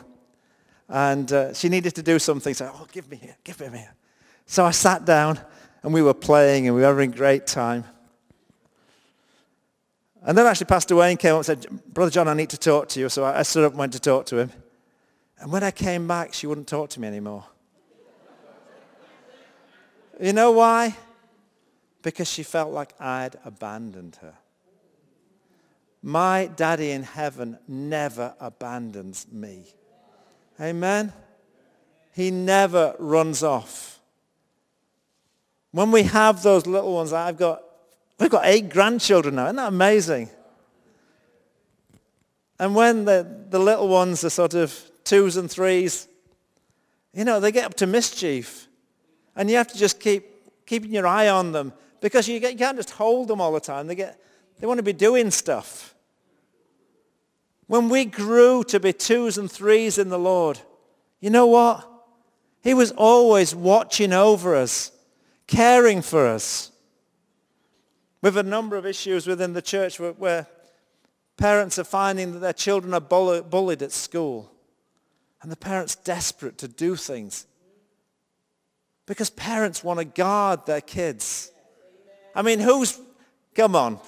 And 0.93 1.33
uh, 1.33 1.53
she 1.55 1.69
needed 1.69 1.95
to 1.95 2.03
do 2.03 2.19
something. 2.19 2.53
So, 2.53 2.71
oh, 2.71 2.85
give 2.91 3.09
me 3.09 3.17
here, 3.17 3.35
give 3.43 3.59
me 3.61 3.79
here. 3.79 3.95
So 4.45 4.63
I 4.63 4.69
sat 4.69 5.05
down 5.05 5.39
and 5.81 5.91
we 5.91 6.03
were 6.03 6.13
playing 6.13 6.67
and 6.67 6.75
we 6.75 6.81
were 6.81 6.87
having 6.87 7.11
a 7.11 7.15
great 7.15 7.47
time. 7.47 7.83
And 10.21 10.37
then 10.37 10.45
actually 10.45 10.67
Pastor 10.67 10.95
Wayne 10.95 11.17
came 11.17 11.31
up 11.31 11.37
and 11.37 11.45
said, 11.47 11.65
Brother 11.91 12.11
John, 12.11 12.27
I 12.27 12.35
need 12.35 12.51
to 12.51 12.59
talk 12.59 12.89
to 12.89 12.99
you. 12.99 13.09
So 13.09 13.25
I 13.25 13.41
stood 13.41 13.63
up 13.63 13.71
and 13.71 13.79
went 13.79 13.93
to 13.93 13.99
talk 13.99 14.27
to 14.27 14.37
him. 14.37 14.51
And 15.39 15.51
when 15.51 15.63
I 15.63 15.71
came 15.71 16.07
back, 16.07 16.31
she 16.31 16.45
wouldn't 16.45 16.67
talk 16.67 16.91
to 16.91 16.99
me 16.99 17.07
anymore. 17.07 17.45
you 20.21 20.31
know 20.31 20.51
why? 20.51 20.95
Because 22.03 22.29
she 22.29 22.43
felt 22.43 22.71
like 22.71 22.93
I'd 23.01 23.37
abandoned 23.43 24.17
her. 24.21 24.35
My 26.03 26.51
daddy 26.55 26.91
in 26.91 27.01
heaven 27.01 27.57
never 27.67 28.35
abandons 28.39 29.25
me. 29.31 29.73
Amen? 30.63 31.11
He 32.13 32.31
never 32.31 32.95
runs 32.97 33.43
off. 33.43 33.99
When 35.71 35.91
we 35.91 36.03
have 36.03 36.41
those 36.41 36.65
little 36.65 36.93
ones, 36.93 37.11
I've 37.11 37.37
got, 37.37 37.63
we've 38.19 38.29
got 38.29 38.45
eight 38.45 38.69
grandchildren 38.69 39.35
now. 39.35 39.45
Isn't 39.45 39.57
that 39.57 39.67
amazing? 39.67 40.29
And 42.59 42.75
when 42.75 43.03
the, 43.03 43.45
the 43.49 43.59
little 43.59 43.89
ones 43.89 44.23
are 44.23 44.29
sort 44.29 44.53
of 44.53 44.79
twos 45.03 45.35
and 45.35 45.51
threes, 45.51 46.07
you 47.13 47.25
know, 47.25 47.39
they 47.39 47.51
get 47.51 47.65
up 47.65 47.73
to 47.75 47.87
mischief. 47.87 48.67
And 49.35 49.49
you 49.49 49.57
have 49.57 49.67
to 49.67 49.77
just 49.77 49.99
keep 49.99 50.65
keeping 50.65 50.93
your 50.93 51.07
eye 51.07 51.27
on 51.27 51.51
them 51.51 51.73
because 51.99 52.27
you, 52.27 52.39
get, 52.39 52.53
you 52.53 52.57
can't 52.57 52.77
just 52.77 52.91
hold 52.91 53.27
them 53.27 53.41
all 53.41 53.51
the 53.51 53.59
time. 53.59 53.87
They, 53.87 53.95
get, 53.95 54.17
they 54.59 54.67
want 54.67 54.77
to 54.77 54.83
be 54.83 54.93
doing 54.93 55.29
stuff. 55.29 55.92
When 57.73 57.89
we 57.89 58.05
grew 58.05 58.63
to 58.65 58.79
be 58.79 58.93
twos 58.93 59.39
and 59.39 59.51
threes 59.51 59.97
in 59.97 60.09
the 60.09 60.19
Lord, 60.19 60.59
you 61.19 61.31
know 61.31 61.47
what? 61.47 61.83
He 62.61 62.75
was 62.75 62.91
always 62.91 63.55
watching 63.55 64.13
over 64.13 64.55
us, 64.55 64.91
caring 65.47 66.03
for 66.03 66.27
us. 66.27 66.71
Have 68.21 68.37
a 68.37 68.43
number 68.43 68.75
of 68.75 68.85
issues 68.85 69.25
within 69.25 69.53
the 69.53 69.61
church 69.63 69.99
where, 69.99 70.11
where 70.11 70.45
parents 71.35 71.79
are 71.79 71.83
finding 71.83 72.33
that 72.33 72.39
their 72.41 72.53
children 72.53 72.93
are 72.93 73.01
bullied 73.01 73.81
at 73.81 73.91
school. 73.91 74.51
And 75.41 75.51
the 75.51 75.57
parents 75.57 75.95
desperate 75.95 76.59
to 76.59 76.67
do 76.67 76.95
things. 76.95 77.47
Because 79.07 79.31
parents 79.31 79.83
want 79.83 79.97
to 79.97 80.05
guard 80.05 80.67
their 80.67 80.81
kids. 80.81 81.51
I 82.35 82.43
mean, 82.43 82.59
who's, 82.59 82.99
come 83.55 83.75
on, 83.75 83.99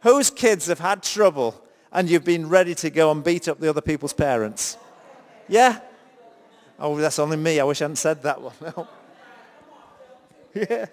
whose 0.00 0.30
kids 0.30 0.68
have 0.68 0.80
had 0.80 1.02
trouble 1.02 1.62
and 1.92 2.08
you've 2.08 2.24
been 2.24 2.48
ready 2.48 2.74
to 2.76 2.90
go 2.90 3.10
and 3.10 3.22
beat 3.22 3.48
up 3.48 3.58
the 3.60 3.68
other 3.68 3.80
people's 3.80 4.12
parents? 4.12 4.76
Yeah? 5.48 5.80
Oh, 6.78 6.96
that's 6.96 7.18
only 7.18 7.36
me. 7.36 7.60
I 7.60 7.64
wish 7.64 7.80
I 7.80 7.84
hadn't 7.84 7.96
said 7.96 8.22
that 8.22 8.40
one. 8.40 8.86
Yeah. 10.52 10.86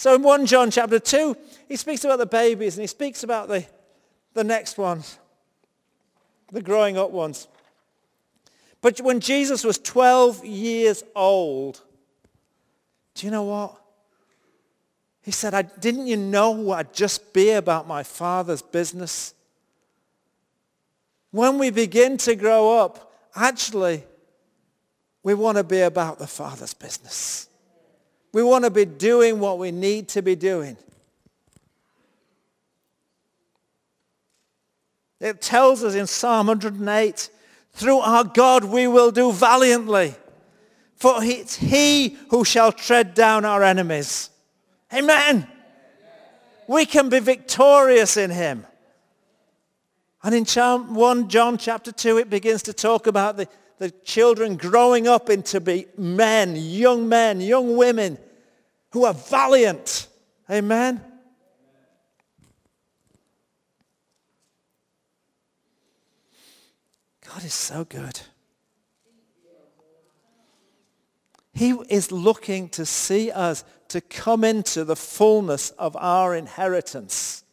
So 0.00 0.14
in 0.14 0.22
1 0.22 0.46
John 0.46 0.70
chapter 0.70 0.98
2, 0.98 1.36
he 1.68 1.76
speaks 1.76 2.04
about 2.04 2.18
the 2.18 2.24
babies 2.24 2.78
and 2.78 2.82
he 2.82 2.86
speaks 2.86 3.22
about 3.22 3.48
the, 3.48 3.66
the 4.32 4.42
next 4.42 4.78
ones, 4.78 5.18
the 6.50 6.62
growing 6.62 6.96
up 6.96 7.10
ones. 7.10 7.48
But 8.80 8.98
when 9.02 9.20
Jesus 9.20 9.62
was 9.62 9.76
12 9.76 10.42
years 10.42 11.04
old, 11.14 11.82
do 13.14 13.26
you 13.26 13.30
know 13.30 13.42
what? 13.42 13.79
He 15.22 15.30
said, 15.30 15.54
I, 15.54 15.62
didn't 15.62 16.06
you 16.06 16.16
know 16.16 16.70
I'd 16.72 16.94
just 16.94 17.32
be 17.32 17.50
about 17.50 17.86
my 17.86 18.02
father's 18.02 18.62
business? 18.62 19.34
When 21.30 21.58
we 21.58 21.70
begin 21.70 22.16
to 22.18 22.34
grow 22.34 22.78
up, 22.78 23.12
actually, 23.34 24.04
we 25.22 25.34
want 25.34 25.58
to 25.58 25.64
be 25.64 25.80
about 25.80 26.18
the 26.18 26.26
father's 26.26 26.74
business. 26.74 27.48
We 28.32 28.42
want 28.42 28.64
to 28.64 28.70
be 28.70 28.84
doing 28.84 29.38
what 29.40 29.58
we 29.58 29.70
need 29.70 30.08
to 30.08 30.22
be 30.22 30.34
doing. 30.34 30.76
It 35.20 35.42
tells 35.42 35.84
us 35.84 35.94
in 35.94 36.06
Psalm 36.06 36.46
108, 36.46 37.30
through 37.72 37.98
our 37.98 38.24
God 38.24 38.64
we 38.64 38.86
will 38.86 39.10
do 39.10 39.32
valiantly. 39.32 40.14
For 40.96 41.22
it's 41.22 41.56
he 41.56 42.16
who 42.30 42.44
shall 42.44 42.72
tread 42.72 43.14
down 43.14 43.44
our 43.44 43.62
enemies. 43.62 44.29
Amen. 44.92 45.46
We 46.66 46.86
can 46.86 47.08
be 47.08 47.20
victorious 47.20 48.16
in 48.16 48.30
him. 48.30 48.66
And 50.22 50.34
in 50.34 50.44
1 50.44 51.28
John 51.28 51.56
chapter 51.56 51.92
2, 51.92 52.18
it 52.18 52.30
begins 52.30 52.62
to 52.64 52.72
talk 52.72 53.06
about 53.06 53.36
the, 53.36 53.48
the 53.78 53.90
children 53.90 54.56
growing 54.56 55.08
up 55.08 55.30
into 55.30 55.60
be 55.60 55.86
men, 55.96 56.56
young 56.56 57.08
men, 57.08 57.40
young 57.40 57.76
women 57.76 58.18
who 58.90 59.04
are 59.04 59.14
valiant. 59.14 60.08
Amen. 60.50 61.02
God 67.26 67.44
is 67.44 67.54
so 67.54 67.84
good. 67.84 68.20
He 71.60 71.72
is 71.90 72.10
looking 72.10 72.70
to 72.70 72.86
see 72.86 73.30
us 73.30 73.64
to 73.88 74.00
come 74.00 74.44
into 74.44 74.82
the 74.82 74.96
fullness 74.96 75.68
of 75.72 75.94
our 75.94 76.34
inheritance. 76.34 77.44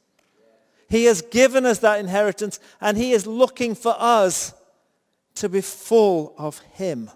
He 0.89 1.03
has 1.03 1.21
given 1.21 1.65
us 1.65 1.79
that 1.79 1.99
inheritance 1.99 2.61
and 2.79 2.95
he 2.95 3.11
is 3.11 3.27
looking 3.27 3.75
for 3.75 3.93
us 3.99 4.53
to 5.35 5.49
be 5.49 5.59
full 5.59 6.33
of 6.37 6.59
him. 6.59 7.11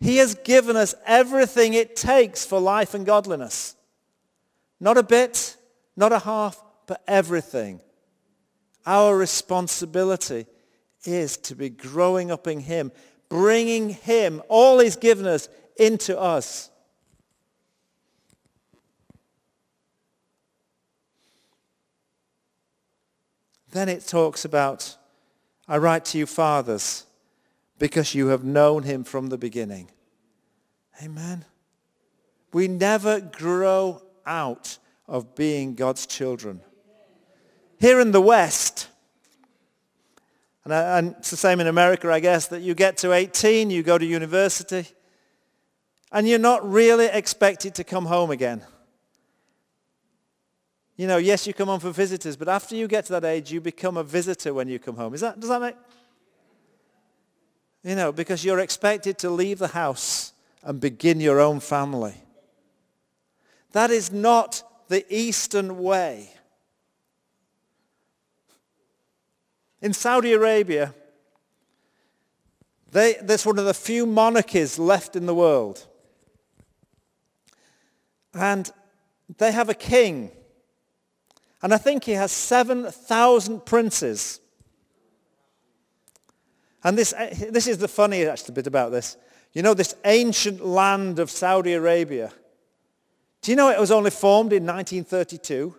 He 0.00 0.16
has 0.16 0.34
given 0.34 0.76
us 0.76 0.94
everything 1.04 1.74
it 1.74 1.94
takes 1.94 2.46
for 2.46 2.58
life 2.58 2.94
and 2.94 3.04
godliness. 3.04 3.76
Not 4.80 4.96
a 4.96 5.02
bit, 5.02 5.58
not 5.94 6.10
a 6.10 6.20
half, 6.20 6.58
but 6.86 7.02
everything. 7.06 7.82
Our 8.86 9.14
responsibility 9.14 10.46
is 11.04 11.36
to 11.36 11.54
be 11.54 11.68
growing 11.68 12.30
up 12.30 12.46
in 12.46 12.60
him, 12.60 12.92
bringing 13.28 13.90
him, 13.90 14.40
all 14.48 14.78
he's 14.78 14.96
given 14.96 15.26
us, 15.26 15.50
into 15.78 16.18
us. 16.18 16.70
Then 23.72 23.88
it 23.88 24.06
talks 24.06 24.44
about, 24.44 24.96
I 25.68 25.76
write 25.76 26.06
to 26.06 26.18
you 26.18 26.26
fathers, 26.26 27.04
because 27.78 28.14
you 28.14 28.28
have 28.28 28.42
known 28.42 28.84
him 28.84 29.04
from 29.04 29.28
the 29.28 29.36
beginning. 29.36 29.90
Amen. 31.02 31.44
We 32.52 32.68
never 32.68 33.20
grow 33.20 34.02
out 34.24 34.78
of 35.06 35.34
being 35.34 35.74
God's 35.74 36.06
children. 36.06 36.62
Here 37.78 38.00
in 38.00 38.12
the 38.12 38.20
West, 38.20 38.88
and, 40.64 40.72
uh, 40.72 40.96
and 40.96 41.14
it's 41.18 41.30
the 41.30 41.36
same 41.36 41.60
in 41.60 41.66
America, 41.66 42.10
I 42.10 42.20
guess, 42.20 42.48
that 42.48 42.62
you 42.62 42.74
get 42.74 42.96
to 42.98 43.12
18, 43.12 43.70
you 43.70 43.82
go 43.82 43.98
to 43.98 44.06
university, 44.06 44.88
and 46.12 46.28
you're 46.28 46.38
not 46.38 46.68
really 46.68 47.06
expected 47.06 47.74
to 47.74 47.84
come 47.84 48.06
home 48.06 48.30
again. 48.30 48.62
You 50.96 51.06
know, 51.06 51.18
yes, 51.18 51.46
you 51.46 51.52
come 51.52 51.68
home 51.68 51.80
for 51.80 51.90
visitors, 51.90 52.36
but 52.36 52.48
after 52.48 52.74
you 52.74 52.88
get 52.88 53.04
to 53.06 53.12
that 53.12 53.24
age, 53.24 53.52
you 53.52 53.60
become 53.60 53.96
a 53.96 54.02
visitor 54.02 54.54
when 54.54 54.68
you 54.68 54.78
come 54.78 54.96
home. 54.96 55.14
Is 55.14 55.20
that, 55.20 55.38
does 55.38 55.50
that 55.50 55.60
make... 55.60 55.76
You 57.84 57.94
know, 57.94 58.10
because 58.10 58.44
you're 58.44 58.58
expected 58.60 59.18
to 59.18 59.30
leave 59.30 59.58
the 59.58 59.68
house 59.68 60.32
and 60.62 60.80
begin 60.80 61.20
your 61.20 61.38
own 61.38 61.60
family. 61.60 62.14
That 63.72 63.90
is 63.90 64.10
not 64.10 64.62
the 64.88 65.04
Eastern 65.14 65.78
way. 65.78 66.30
In 69.82 69.92
Saudi 69.92 70.32
Arabia, 70.32 70.94
they, 72.90 73.16
that's 73.20 73.44
one 73.44 73.58
of 73.58 73.66
the 73.66 73.74
few 73.74 74.06
monarchies 74.06 74.78
left 74.78 75.14
in 75.14 75.26
the 75.26 75.34
world. 75.34 75.86
And 78.36 78.70
they 79.38 79.52
have 79.52 79.68
a 79.68 79.74
king 79.74 80.30
and 81.62 81.72
I 81.72 81.78
think 81.78 82.04
he 82.04 82.12
has 82.12 82.30
7,000 82.32 83.64
princes. 83.64 84.40
And 86.84 86.96
this, 86.96 87.14
this 87.50 87.66
is 87.66 87.78
the 87.78 87.88
funny 87.88 88.24
bit 88.52 88.66
about 88.66 88.92
this. 88.92 89.16
You 89.52 89.62
know, 89.62 89.74
this 89.74 89.94
ancient 90.04 90.64
land 90.64 91.18
of 91.18 91.30
Saudi 91.30 91.72
Arabia. 91.72 92.30
Do 93.42 93.50
you 93.50 93.56
know 93.56 93.70
it 93.70 93.80
was 93.80 93.90
only 93.90 94.10
formed 94.10 94.52
in 94.52 94.66
1932? 94.66 95.74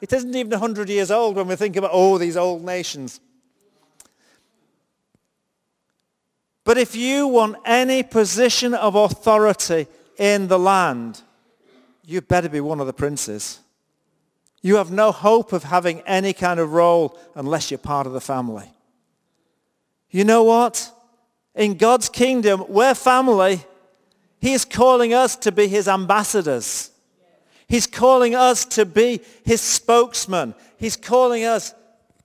It 0.00 0.12
isn't 0.12 0.34
even 0.34 0.50
100 0.50 0.88
years 0.88 1.10
old 1.10 1.36
when 1.36 1.46
we 1.46 1.56
think 1.56 1.76
about, 1.76 1.90
oh, 1.92 2.18
these 2.18 2.36
old 2.36 2.64
nations. 2.64 3.20
But 6.64 6.76
if 6.76 6.96
you 6.96 7.28
want 7.28 7.56
any 7.64 8.02
position 8.02 8.74
of 8.74 8.94
authority 8.94 9.86
in 10.20 10.48
the 10.48 10.58
land, 10.58 11.22
you 12.04 12.20
better 12.20 12.50
be 12.50 12.60
one 12.60 12.78
of 12.78 12.86
the 12.86 12.92
princes. 12.92 13.58
You 14.60 14.76
have 14.76 14.90
no 14.90 15.10
hope 15.10 15.54
of 15.54 15.64
having 15.64 16.02
any 16.02 16.34
kind 16.34 16.60
of 16.60 16.74
role 16.74 17.18
unless 17.34 17.70
you're 17.70 17.78
part 17.78 18.06
of 18.06 18.12
the 18.12 18.20
family. 18.20 18.70
You 20.10 20.24
know 20.24 20.44
what? 20.44 20.92
In 21.54 21.78
God's 21.78 22.10
kingdom, 22.10 22.66
we're 22.68 22.94
family. 22.94 23.64
He 24.40 24.52
is 24.52 24.66
calling 24.66 25.14
us 25.14 25.36
to 25.36 25.52
be 25.52 25.66
his 25.66 25.88
ambassadors. 25.88 26.90
He's 27.66 27.86
calling 27.86 28.34
us 28.34 28.66
to 28.66 28.84
be 28.84 29.22
his 29.44 29.62
spokesman. 29.62 30.54
He's 30.76 30.96
calling 30.96 31.44
us 31.44 31.74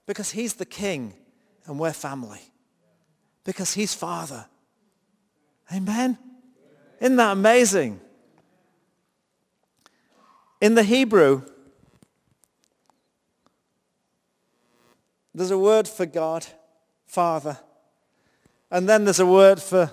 because 0.05 0.31
he's 0.31 0.55
the 0.55 0.65
king 0.65 1.13
and 1.65 1.79
we're 1.79 1.93
family. 1.93 2.41
Because 3.45 3.73
he's 3.73 3.93
father. 3.93 4.47
Amen? 5.73 6.17
Isn't 6.99 7.17
that 7.17 7.31
amazing? 7.31 7.99
In 10.61 10.75
the 10.75 10.83
Hebrew, 10.83 11.43
There's 15.35 15.51
a 15.51 15.57
word 15.57 15.85
for 15.85 16.05
God, 16.05 16.45
Father. 17.05 17.59
And 18.71 18.87
then 18.87 19.03
there's 19.03 19.19
a 19.19 19.25
word 19.25 19.61
for 19.61 19.91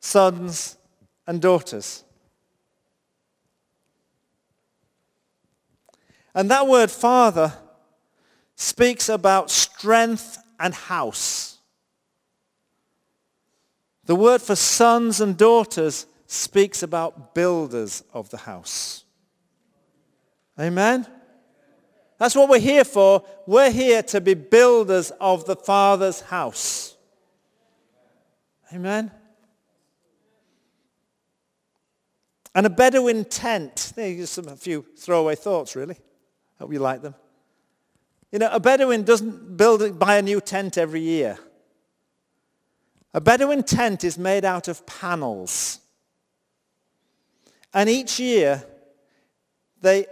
sons 0.00 0.78
and 1.26 1.40
daughters. 1.40 2.02
And 6.34 6.50
that 6.50 6.66
word 6.66 6.90
father 6.90 7.52
speaks 8.56 9.10
about 9.10 9.50
strength 9.50 10.38
and 10.58 10.72
house. 10.72 11.53
The 14.06 14.14
word 14.14 14.42
for 14.42 14.54
sons 14.54 15.20
and 15.20 15.36
daughters 15.36 16.06
speaks 16.26 16.82
about 16.82 17.34
builders 17.34 18.02
of 18.12 18.28
the 18.30 18.36
house. 18.36 19.04
Amen? 20.58 21.06
That's 22.18 22.34
what 22.34 22.48
we're 22.48 22.60
here 22.60 22.84
for. 22.84 23.24
We're 23.46 23.70
here 23.70 24.02
to 24.04 24.20
be 24.20 24.34
builders 24.34 25.10
of 25.20 25.46
the 25.46 25.56
Father's 25.56 26.20
house. 26.20 26.96
Amen? 28.72 29.10
And 32.54 32.66
a 32.66 32.70
Bedouin 32.70 33.24
tent. 33.24 33.92
There's 33.96 34.30
some, 34.30 34.48
a 34.48 34.56
few 34.56 34.84
throwaway 34.96 35.34
thoughts, 35.34 35.74
really. 35.74 35.96
Hope 36.58 36.72
you 36.72 36.78
like 36.78 37.02
them. 37.02 37.14
You 38.30 38.38
know, 38.38 38.50
a 38.50 38.60
Bedouin 38.60 39.02
doesn't 39.02 39.56
build, 39.56 39.98
buy 39.98 40.18
a 40.18 40.22
new 40.22 40.40
tent 40.40 40.78
every 40.78 41.00
year. 41.00 41.38
A 43.14 43.20
Bedouin 43.20 43.62
tent 43.62 44.02
is 44.02 44.18
made 44.18 44.44
out 44.44 44.66
of 44.66 44.84
panels. 44.86 45.78
And 47.72 47.88
each 47.88 48.18
year, 48.18 48.64
they 49.80 50.06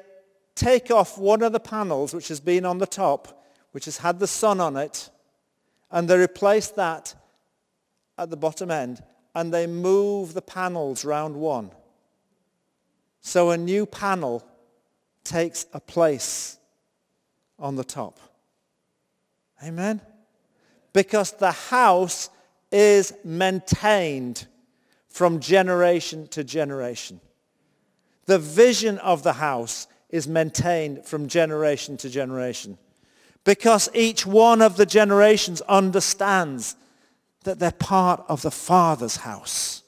take 0.54 0.90
off 0.92 1.18
one 1.18 1.42
of 1.42 1.52
the 1.52 1.60
panels 1.60 2.14
which 2.14 2.28
has 2.28 2.38
been 2.38 2.64
on 2.64 2.78
the 2.78 2.86
top, 2.86 3.44
which 3.72 3.86
has 3.86 3.98
had 3.98 4.20
the 4.20 4.28
sun 4.28 4.60
on 4.60 4.76
it, 4.76 5.10
and 5.90 6.08
they 6.08 6.16
replace 6.16 6.68
that 6.68 7.14
at 8.16 8.30
the 8.30 8.36
bottom 8.36 8.70
end, 8.70 9.02
and 9.34 9.52
they 9.52 9.66
move 9.66 10.34
the 10.34 10.42
panels 10.42 11.04
round 11.04 11.34
one. 11.34 11.72
So 13.20 13.50
a 13.50 13.58
new 13.58 13.84
panel 13.84 14.46
takes 15.24 15.66
a 15.72 15.80
place 15.80 16.58
on 17.58 17.74
the 17.74 17.84
top. 17.84 18.20
Amen? 19.64 20.00
Because 20.92 21.32
the 21.32 21.52
house 21.52 22.28
is 22.72 23.12
maintained 23.22 24.46
from 25.08 25.38
generation 25.38 26.26
to 26.28 26.42
generation. 26.42 27.20
The 28.26 28.38
vision 28.38 28.98
of 28.98 29.22
the 29.22 29.34
house 29.34 29.86
is 30.08 30.26
maintained 30.26 31.04
from 31.04 31.28
generation 31.28 31.96
to 31.98 32.08
generation. 32.08 32.78
Because 33.44 33.90
each 33.94 34.24
one 34.24 34.62
of 34.62 34.76
the 34.76 34.86
generations 34.86 35.60
understands 35.62 36.76
that 37.44 37.58
they're 37.58 37.72
part 37.72 38.24
of 38.28 38.42
the 38.42 38.50
Father's 38.50 39.16
house. 39.16 39.82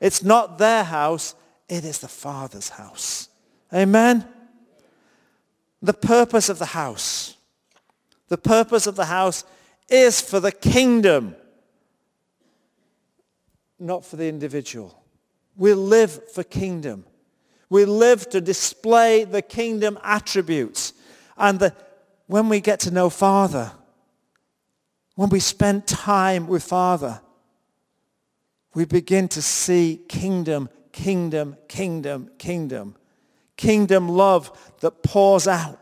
It's 0.00 0.22
not 0.22 0.58
their 0.58 0.84
house, 0.84 1.34
it 1.68 1.84
is 1.84 1.98
the 1.98 2.08
Father's 2.08 2.70
house. 2.70 3.28
Amen? 3.72 4.26
The 5.82 5.92
purpose 5.92 6.48
of 6.48 6.58
the 6.58 6.66
house. 6.66 7.36
The 8.28 8.38
purpose 8.38 8.86
of 8.86 8.96
the 8.96 9.06
house 9.06 9.44
is 9.88 10.20
for 10.20 10.40
the 10.40 10.52
kingdom, 10.52 11.36
not 13.80 14.04
for 14.04 14.16
the 14.16 14.28
individual. 14.28 15.02
We 15.56 15.74
live 15.74 16.30
for 16.32 16.42
kingdom. 16.42 17.04
We 17.68 17.84
live 17.84 18.28
to 18.30 18.40
display 18.40 19.24
the 19.24 19.42
kingdom 19.42 19.98
attributes. 20.02 20.92
And 21.36 21.58
the, 21.58 21.74
when 22.26 22.48
we 22.48 22.60
get 22.60 22.80
to 22.80 22.90
know 22.90 23.10
Father, 23.10 23.72
when 25.14 25.28
we 25.28 25.40
spend 25.40 25.86
time 25.86 26.46
with 26.46 26.62
Father, 26.62 27.20
we 28.74 28.84
begin 28.84 29.28
to 29.28 29.42
see 29.42 30.00
kingdom 30.08 30.68
kingdom, 30.92 31.56
kingdom, 31.68 32.30
kingdom. 32.38 32.96
Kingdom 33.56 34.08
love 34.08 34.50
that 34.80 35.02
pours 35.02 35.46
out. 35.46 35.79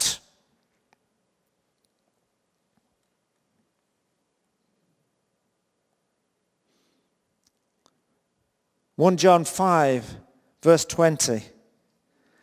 One 8.98 9.16
John 9.16 9.44
5, 9.44 10.16
verse 10.60 10.84
20. 10.84 11.40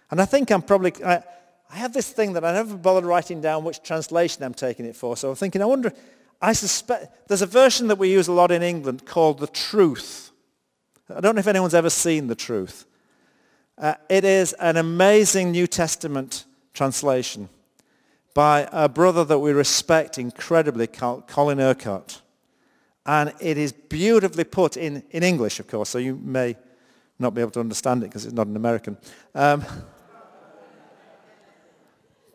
And 0.10 0.22
I 0.22 0.24
think 0.24 0.52
I'm 0.52 0.62
probably, 0.62 0.94
I, 1.04 1.22
I 1.70 1.76
have 1.76 1.92
this 1.92 2.10
thing 2.10 2.32
that 2.32 2.46
I 2.46 2.54
never 2.54 2.78
bothered 2.78 3.04
writing 3.04 3.42
down 3.42 3.66
which 3.66 3.84
translation 3.84 4.42
I'm 4.42 4.54
taking 4.54 4.86
it 4.86 4.96
for. 4.96 5.18
So 5.18 5.32
I'm 5.32 5.36
thinking, 5.36 5.62
I 5.62 5.66
wonder, 5.66 5.92
I 6.42 6.54
suspect, 6.54 7.28
there's 7.28 7.42
a 7.42 7.46
version 7.46 7.90
that 7.90 7.98
we 7.98 8.10
use 8.10 8.30
a 8.30 8.32
lot 8.32 8.52
in 8.52 8.64
England 8.64 9.06
called 9.06 9.40
the 9.40 9.48
Truth. 9.48 10.32
I 11.14 11.20
don't 11.20 11.36
know 11.36 11.42
if 11.42 11.48
anyone's 11.48 11.74
ever 11.74 11.90
seen 11.90 12.28
The 12.28 12.36
Truth. 12.36 12.86
Uh, 13.78 13.96
it 14.08 14.24
is 14.24 14.54
an 14.54 14.78
amazing 14.78 15.52
New 15.52 15.68
Testament 15.68 16.46
translation 16.74 17.50
by 18.34 18.70
a 18.72 18.88
brother 18.88 19.26
that 19.26 19.40
we 19.40 19.52
respect 19.52 20.18
incredibly, 20.18 20.88
Colin 20.88 21.60
Urquhart. 21.60 22.22
And 23.06 23.34
it 23.40 23.58
is 23.58 23.72
beautifully 23.72 24.44
put 24.44 24.78
in, 24.78 25.04
in 25.12 25.24
English, 25.24 25.60
of 25.60 25.68
course, 25.68 25.90
so 25.90 25.98
you 25.98 26.16
may 26.16 26.56
not 27.20 27.34
be 27.34 27.42
able 27.42 27.52
to 27.52 27.60
understand 27.60 28.04
it 28.04 28.08
because 28.08 28.26
it's 28.26 28.34
not 28.34 28.48
an 28.48 28.56
American. 28.56 28.98
Um, 29.34 29.64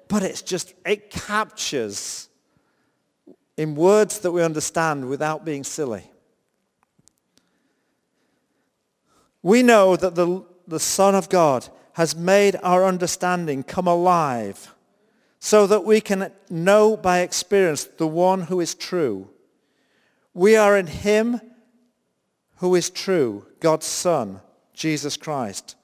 but 0.08 0.22
it's 0.22 0.42
just, 0.42 0.74
it 0.84 1.10
captures 1.10 2.28
in 3.56 3.74
words 3.74 4.20
that 4.20 4.32
we 4.32 4.42
understand 4.42 5.08
without 5.08 5.44
being 5.44 5.64
silly 5.64 6.10
We 9.42 9.62
know 9.62 9.96
that 9.96 10.14
the, 10.14 10.44
the 10.68 10.80
Son 10.80 11.14
of 11.14 11.28
God 11.28 11.68
has 11.94 12.14
made 12.14 12.56
our 12.62 12.84
understanding 12.84 13.62
come 13.62 13.86
alive 13.86 14.74
so 15.38 15.66
that 15.66 15.84
we 15.84 16.00
can 16.00 16.30
know 16.50 16.96
by 16.96 17.20
experience 17.20 17.84
the 17.84 18.06
one 18.06 18.42
who 18.42 18.60
is 18.60 18.74
true. 18.74 19.30
We 20.41 20.57
are 20.57 20.74
in 20.74 20.86
him 20.86 21.38
who 22.61 22.74
is 22.74 22.88
true, 22.88 23.45
God's 23.61 23.84
Son, 23.84 24.41
Jesus 24.72 25.18
Christ, 25.18 25.76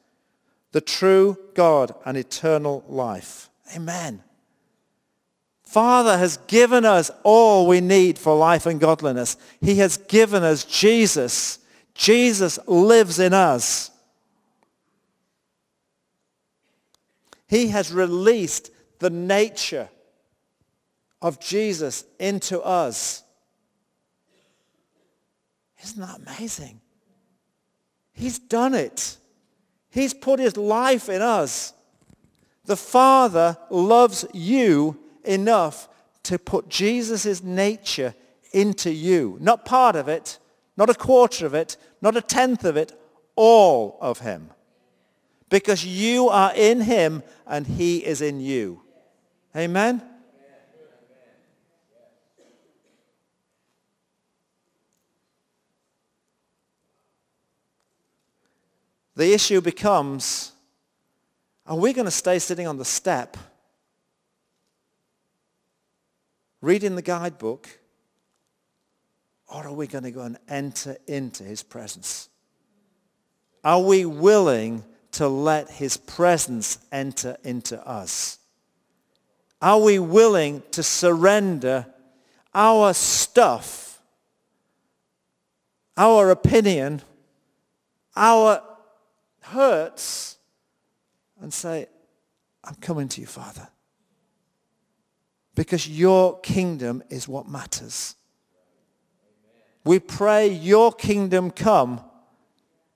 the 0.73 0.81
true 0.81 1.37
God 1.53 1.95
and 2.07 2.17
eternal 2.17 2.83
life. 2.89 3.51
Amen. 3.77 4.23
Father 5.63 6.17
has 6.17 6.39
given 6.47 6.87
us 6.87 7.11
all 7.23 7.67
we 7.67 7.83
need 7.83 8.19
for 8.19 8.35
life 8.35 8.65
and 8.65 8.81
godliness. 8.81 9.37
He 9.61 9.75
has 9.75 9.99
given 9.99 10.43
us 10.43 10.65
Jesus 10.65 11.59
Jesus 11.93 12.59
lives 12.67 13.19
in 13.19 13.35
us. 13.35 13.91
He 17.47 17.69
has 17.69 17.93
released 17.93 18.71
the 19.01 19.11
nature 19.11 19.91
of 21.21 21.41
Jesus 21.41 22.05
into 22.19 22.63
us. 22.63 23.23
Isn't 25.87 26.01
that 26.01 26.19
amazing? 26.27 26.81
He's 28.13 28.41
done 28.41 28.75
it. 28.75 29.19
He's 29.89 30.13
put 30.13 30.41
his 30.41 30.57
life 30.57 31.09
in 31.09 31.23
us. 31.23 31.73
The 32.65 32.77
Father 32.77 33.57
loves 33.71 34.27
you 34.35 34.99
enough 35.23 35.89
to 36.25 36.41
put 36.41 36.69
Jesus' 36.69 37.41
nature 37.45 38.17
into 38.51 38.91
you. 38.91 39.39
Not 39.41 39.65
part 39.65 39.95
of 39.95 40.09
it, 40.09 40.41
not 40.77 40.91
a 40.91 40.95
quarter 40.95 41.47
of 41.47 41.55
it, 41.55 41.77
not 42.03 42.17
a 42.17 42.21
tenth 42.21 42.65
of 42.65 42.77
it, 42.77 42.93
all 43.37 43.97
of 44.01 44.19
him. 44.19 44.51
Because 45.51 45.87
you 45.87 46.29
are 46.29 46.53
in 46.57 46.81
him 46.81 47.23
and 47.47 47.65
he 47.65 48.05
is 48.05 48.21
in 48.21 48.41
you. 48.41 48.83
Amen? 49.55 50.03
The 59.17 59.33
issue 59.33 59.63
becomes, 59.63 60.53
are 61.67 61.77
we 61.77 61.95
going 61.95 62.05
to 62.05 62.11
stay 62.11 62.39
sitting 62.39 62.67
on 62.67 62.77
the 62.77 62.85
step 62.85 63.39
reading 66.61 66.97
the 66.97 67.03
guidebook 67.03 67.67
or 69.49 69.67
are 69.67 69.73
we 69.73 69.87
going 69.87 70.05
to 70.05 70.11
go 70.11 70.21
and 70.21 70.39
enter 70.49 70.99
into 71.07 71.45
his 71.45 71.63
presence? 71.63 72.29
Are 73.65 73.81
we 73.81 74.05
willing 74.05 74.85
to 75.13 75.29
let 75.29 75.71
his 75.71 75.97
presence 75.97 76.79
enter 76.93 77.39
into 77.43 77.85
us? 77.89 78.39
Are 79.63 79.81
we 79.81 79.99
willing 79.99 80.63
to 80.73 80.83
surrender 80.83 81.87
our 82.55 82.93
stuff, 82.93 84.03
our 85.97 86.31
opinion, 86.31 87.01
our 88.15 88.63
hurts, 89.47 90.39
and 91.41 91.53
say, 91.53 91.87
I'm 92.65 92.75
coming 92.77 93.09
to 93.09 93.21
you, 93.21 93.27
Father. 93.27 93.69
Because 95.55 95.89
your 95.89 96.41
kingdom 96.41 97.03
is 97.09 97.29
what 97.29 97.49
matters. 97.49 98.17
We 99.85 100.01
pray 100.01 100.49
your 100.49 100.93
kingdom 100.93 101.51
come, 101.51 102.01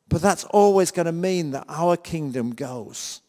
but 0.08 0.20
that's 0.20 0.44
always 0.44 0.90
going 0.90 1.06
to 1.06 1.12
mean 1.12 1.52
that 1.52 1.64
our 1.68 1.96
kingdom 1.96 2.54
goes. 2.54 3.20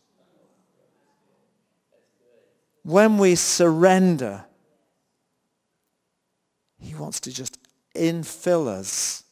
When 2.84 3.20
we 3.20 3.36
surrender, 3.36 4.44
he 6.80 6.96
wants 6.96 7.20
to 7.22 7.32
just 7.32 7.60
infill 7.96 8.68
us 8.68 9.24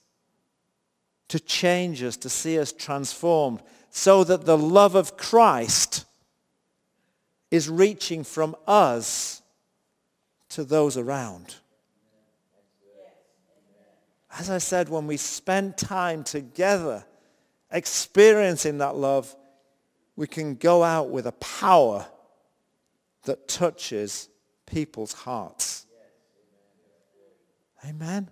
to 1.29 1.39
change 1.39 2.03
us, 2.03 2.17
to 2.17 2.29
see 2.29 2.59
us 2.59 2.73
transformed, 2.73 3.61
so 3.89 4.23
that 4.23 4.45
the 4.45 4.57
love 4.57 4.95
of 4.95 5.17
Christ 5.17 6.05
is 7.51 7.69
reaching 7.69 8.23
from 8.23 8.55
us 8.67 9.41
to 10.49 10.63
those 10.63 10.97
around. 10.97 11.55
As 14.37 14.49
I 14.49 14.59
said, 14.59 14.89
when 14.89 15.07
we 15.07 15.17
spend 15.17 15.77
time 15.77 16.23
together 16.23 17.03
experiencing 17.71 18.77
that 18.77 18.95
love, 18.95 19.35
we 20.15 20.27
can 20.27 20.55
go 20.55 20.83
out 20.83 21.09
with 21.09 21.25
a 21.25 21.31
power 21.33 22.05
that 23.23 23.47
touches 23.47 24.29
people's 24.65 25.13
hearts. 25.13 25.85
Amen. 27.85 28.29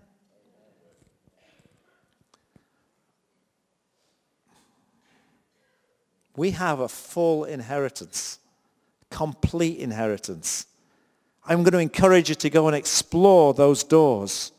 We 6.37 6.51
have 6.51 6.79
a 6.79 6.87
full 6.87 7.43
inheritance, 7.45 8.39
complete 9.09 9.79
inheritance. 9.79 10.67
I'm 11.45 11.63
going 11.63 11.73
to 11.73 11.79
encourage 11.79 12.29
you 12.29 12.35
to 12.35 12.49
go 12.49 12.67
and 12.67 12.75
explore 12.75 13.53
those 13.53 13.83
doors. 13.83 14.51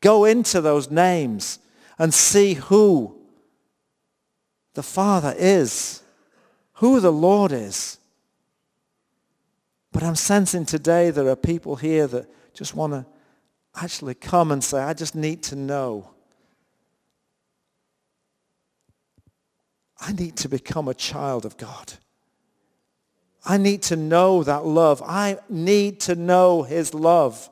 Go 0.00 0.24
into 0.24 0.60
those 0.60 0.90
names 0.90 1.58
and 1.98 2.14
see 2.14 2.54
who 2.54 3.18
the 4.74 4.82
Father 4.84 5.34
is, 5.36 6.02
who 6.74 7.00
the 7.00 7.12
Lord 7.12 7.50
is. 7.50 7.98
But 9.90 10.04
I'm 10.04 10.14
sensing 10.14 10.66
today 10.66 11.10
there 11.10 11.28
are 11.28 11.36
people 11.36 11.74
here 11.74 12.06
that 12.06 12.28
just 12.54 12.76
want 12.76 12.92
to 12.92 13.04
actually 13.74 14.14
come 14.14 14.52
and 14.52 14.62
say, 14.62 14.80
I 14.80 14.94
just 14.94 15.16
need 15.16 15.42
to 15.44 15.56
know. 15.56 16.10
I 20.00 20.12
need 20.12 20.36
to 20.36 20.48
become 20.48 20.88
a 20.88 20.94
child 20.94 21.44
of 21.44 21.56
God. 21.56 21.94
I 23.44 23.56
need 23.56 23.82
to 23.84 23.96
know 23.96 24.42
that 24.44 24.66
love. 24.66 25.02
I 25.04 25.38
need 25.48 26.00
to 26.00 26.14
know 26.14 26.62
his 26.62 26.94
love. 26.94 27.50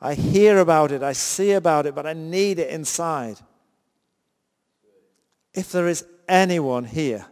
I 0.00 0.14
hear 0.14 0.58
about 0.58 0.90
it. 0.90 1.02
I 1.02 1.12
see 1.12 1.52
about 1.52 1.86
it, 1.86 1.94
but 1.94 2.06
I 2.06 2.12
need 2.12 2.58
it 2.58 2.70
inside. 2.70 3.38
If 5.54 5.70
there 5.70 5.86
is 5.86 6.04
anyone 6.28 6.84
here 6.84 7.26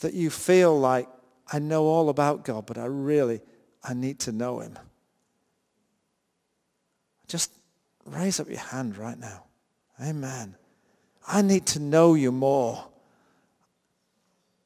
that 0.00 0.14
you 0.14 0.30
feel 0.30 0.78
like, 0.78 1.08
I 1.50 1.58
know 1.58 1.84
all 1.84 2.10
about 2.10 2.44
God, 2.44 2.66
but 2.66 2.76
I 2.76 2.84
really, 2.84 3.40
I 3.82 3.94
need 3.94 4.18
to 4.20 4.32
know 4.32 4.60
him. 4.60 4.78
Just 7.26 7.52
raise 8.04 8.38
up 8.38 8.48
your 8.48 8.58
hand 8.58 8.98
right 8.98 9.18
now. 9.18 9.47
Amen. 10.00 10.54
I 11.26 11.42
need 11.42 11.66
to 11.66 11.80
know 11.80 12.14
you 12.14 12.32
more. 12.32 12.84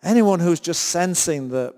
Anyone 0.02 0.40
who's 0.40 0.60
just 0.60 0.82
sensing 0.82 1.50
that 1.50 1.74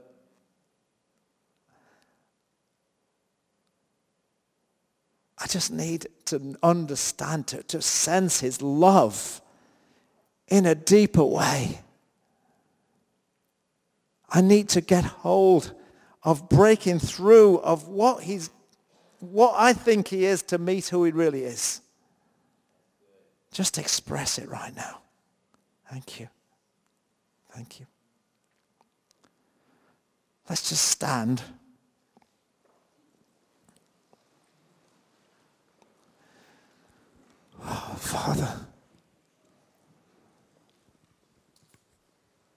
I 5.39 5.47
just 5.47 5.71
need 5.71 6.07
to 6.27 6.57
understand, 6.63 7.49
to, 7.49 7.63
to 7.65 7.83
sense 7.83 8.41
his 8.41 8.63
love 8.63 9.43
in 10.49 10.65
a 10.65 10.75
deeper 10.75 11.25
way. 11.25 11.81
I 14.31 14.41
need 14.41 14.71
to 14.71 14.81
get 14.81 15.05
hold 15.05 15.75
of 16.23 16.49
breaking 16.49 16.99
through 16.99 17.59
of 17.59 17.89
what 17.89 18.23
he's, 18.23 18.49
what 19.21 19.55
I 19.57 19.75
think 19.75 20.09
he 20.09 20.25
is 20.25 20.43
to 20.45 20.57
meet 20.57 20.89
who 20.89 21.05
he 21.05 21.13
really 21.13 21.45
is. 21.45 21.83
Just 23.55 23.79
express 23.79 24.37
it 24.39 24.49
right 24.49 24.75
now. 24.75 24.99
Thank 25.89 26.19
you. 26.19 26.29
Thank 27.53 27.79
you. 27.79 27.87
Let's 30.49 30.69
just 30.69 30.89
stand. 30.89 31.41
Oh, 37.63 37.97
Father. 37.97 38.53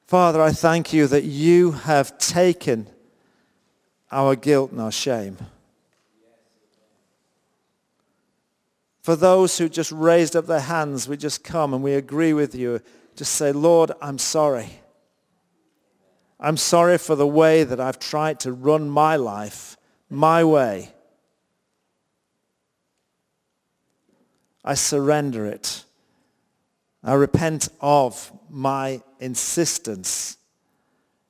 Father, 0.07 0.41
I 0.41 0.51
thank 0.51 0.93
you 0.93 1.05
that 1.07 1.25
you 1.25 1.73
have 1.73 2.17
taken 2.17 2.87
our 4.11 4.35
guilt 4.35 4.71
and 4.71 4.81
our 4.81 4.91
shame. 4.91 5.37
For 9.07 9.15
those 9.15 9.57
who 9.57 9.69
just 9.69 9.93
raised 9.93 10.35
up 10.35 10.47
their 10.47 10.59
hands, 10.59 11.07
we 11.07 11.15
just 11.15 11.41
come 11.41 11.73
and 11.73 11.81
we 11.81 11.93
agree 11.93 12.33
with 12.33 12.53
you. 12.53 12.81
Just 13.15 13.35
say, 13.35 13.53
Lord, 13.53 13.93
I'm 14.01 14.17
sorry. 14.17 14.81
I'm 16.41 16.57
sorry 16.57 16.97
for 16.97 17.15
the 17.15 17.25
way 17.25 17.63
that 17.63 17.79
I've 17.79 17.99
tried 17.99 18.41
to 18.41 18.51
run 18.51 18.89
my 18.89 19.15
life 19.15 19.77
my 20.09 20.43
way. 20.43 20.91
I 24.65 24.73
surrender 24.73 25.45
it. 25.45 25.85
I 27.01 27.13
repent 27.13 27.69
of 27.79 28.29
my 28.49 29.01
insistence 29.21 30.35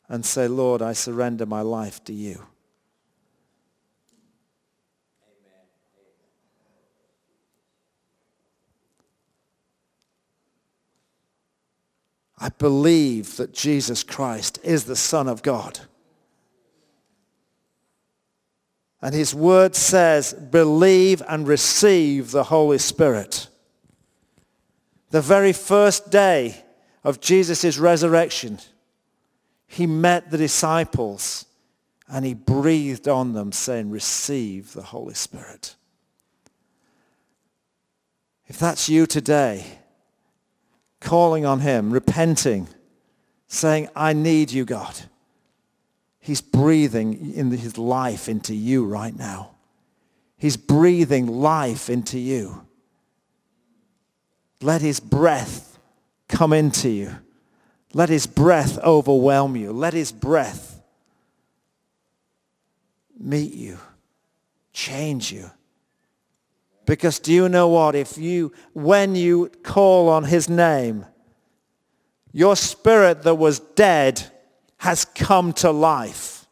and 0.09 0.25
say, 0.25 0.47
Lord, 0.47 0.82
I 0.82 0.93
surrender 0.93 1.45
my 1.45 1.61
life 1.61 2.03
to 2.05 2.13
you. 2.13 2.43
I 12.38 12.49
believe 12.49 13.38
that 13.38 13.53
Jesus 13.53 14.03
Christ 14.03 14.59
is 14.63 14.85
the 14.85 14.95
Son 14.95 15.27
of 15.27 15.41
God. 15.41 15.79
And 19.01 19.13
his 19.13 19.33
word 19.33 19.75
says, 19.75 20.33
believe 20.33 21.21
and 21.27 21.47
receive 21.47 22.31
the 22.31 22.45
Holy 22.45 22.77
Spirit. 22.77 23.47
The 25.09 25.21
very 25.21 25.53
first 25.53 26.11
day 26.11 26.63
of 27.03 27.21
Jesus' 27.21 27.77
resurrection, 27.77 28.59
he 29.67 29.88
met 29.88 30.29
the 30.29 30.38
disciples 30.38 31.45
and 32.09 32.25
he 32.25 32.33
breathed 32.33 33.07
on 33.07 33.33
them 33.33 33.51
saying, 33.51 33.89
receive 33.89 34.73
the 34.73 34.81
Holy 34.81 35.13
Spirit. 35.13 35.75
If 38.47 38.57
that's 38.59 38.89
you 38.89 39.05
today, 39.05 39.65
calling 40.99 41.45
on 41.45 41.59
him, 41.59 41.91
repenting, 41.91 42.67
saying, 43.47 43.89
I 43.95 44.13
need 44.13 44.51
you, 44.51 44.65
God. 44.65 44.95
He's 46.19 46.41
breathing 46.41 47.33
in 47.35 47.51
his 47.51 47.77
life 47.77 48.27
into 48.27 48.53
you 48.53 48.85
right 48.85 49.15
now. 49.15 49.51
He's 50.37 50.57
breathing 50.57 51.27
life 51.27 51.89
into 51.89 52.19
you. 52.19 52.65
Let 54.61 54.81
his 54.81 54.99
breath 54.99 55.79
come 56.27 56.53
into 56.53 56.89
you. 56.89 57.15
Let 57.93 58.09
his 58.09 58.27
breath 58.27 58.77
overwhelm 58.79 59.55
you. 59.55 59.71
Let 59.71 59.93
his 59.93 60.11
breath 60.11 60.81
meet 63.17 63.53
you, 63.53 63.77
change 64.73 65.31
you. 65.31 65.49
Because 66.88 67.19
do 67.19 67.33
you 67.33 67.49
know 67.49 67.67
what? 67.67 67.95
If 67.95 68.17
you, 68.17 68.53
when 68.73 69.13
you 69.13 69.51
call 69.61 70.07
on 70.07 70.23
his 70.23 70.49
name, 70.49 71.05
your 72.31 72.55
spirit 72.55 73.23
that 73.23 73.35
was 73.35 73.59
dead 73.59 74.31
has 74.77 75.03
come 75.03 75.51
to 75.53 75.69
life. 75.69 76.47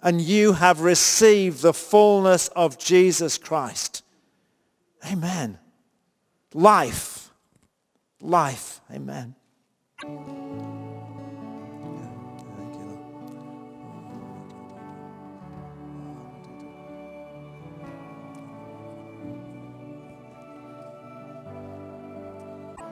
And 0.00 0.20
you 0.20 0.54
have 0.54 0.80
received 0.80 1.60
the 1.60 1.74
fullness 1.74 2.48
of 2.48 2.78
Jesus 2.78 3.36
Christ. 3.36 4.02
Amen. 5.06 5.58
Life. 6.54 7.30
Life. 8.20 8.80
Amen. 8.90 9.34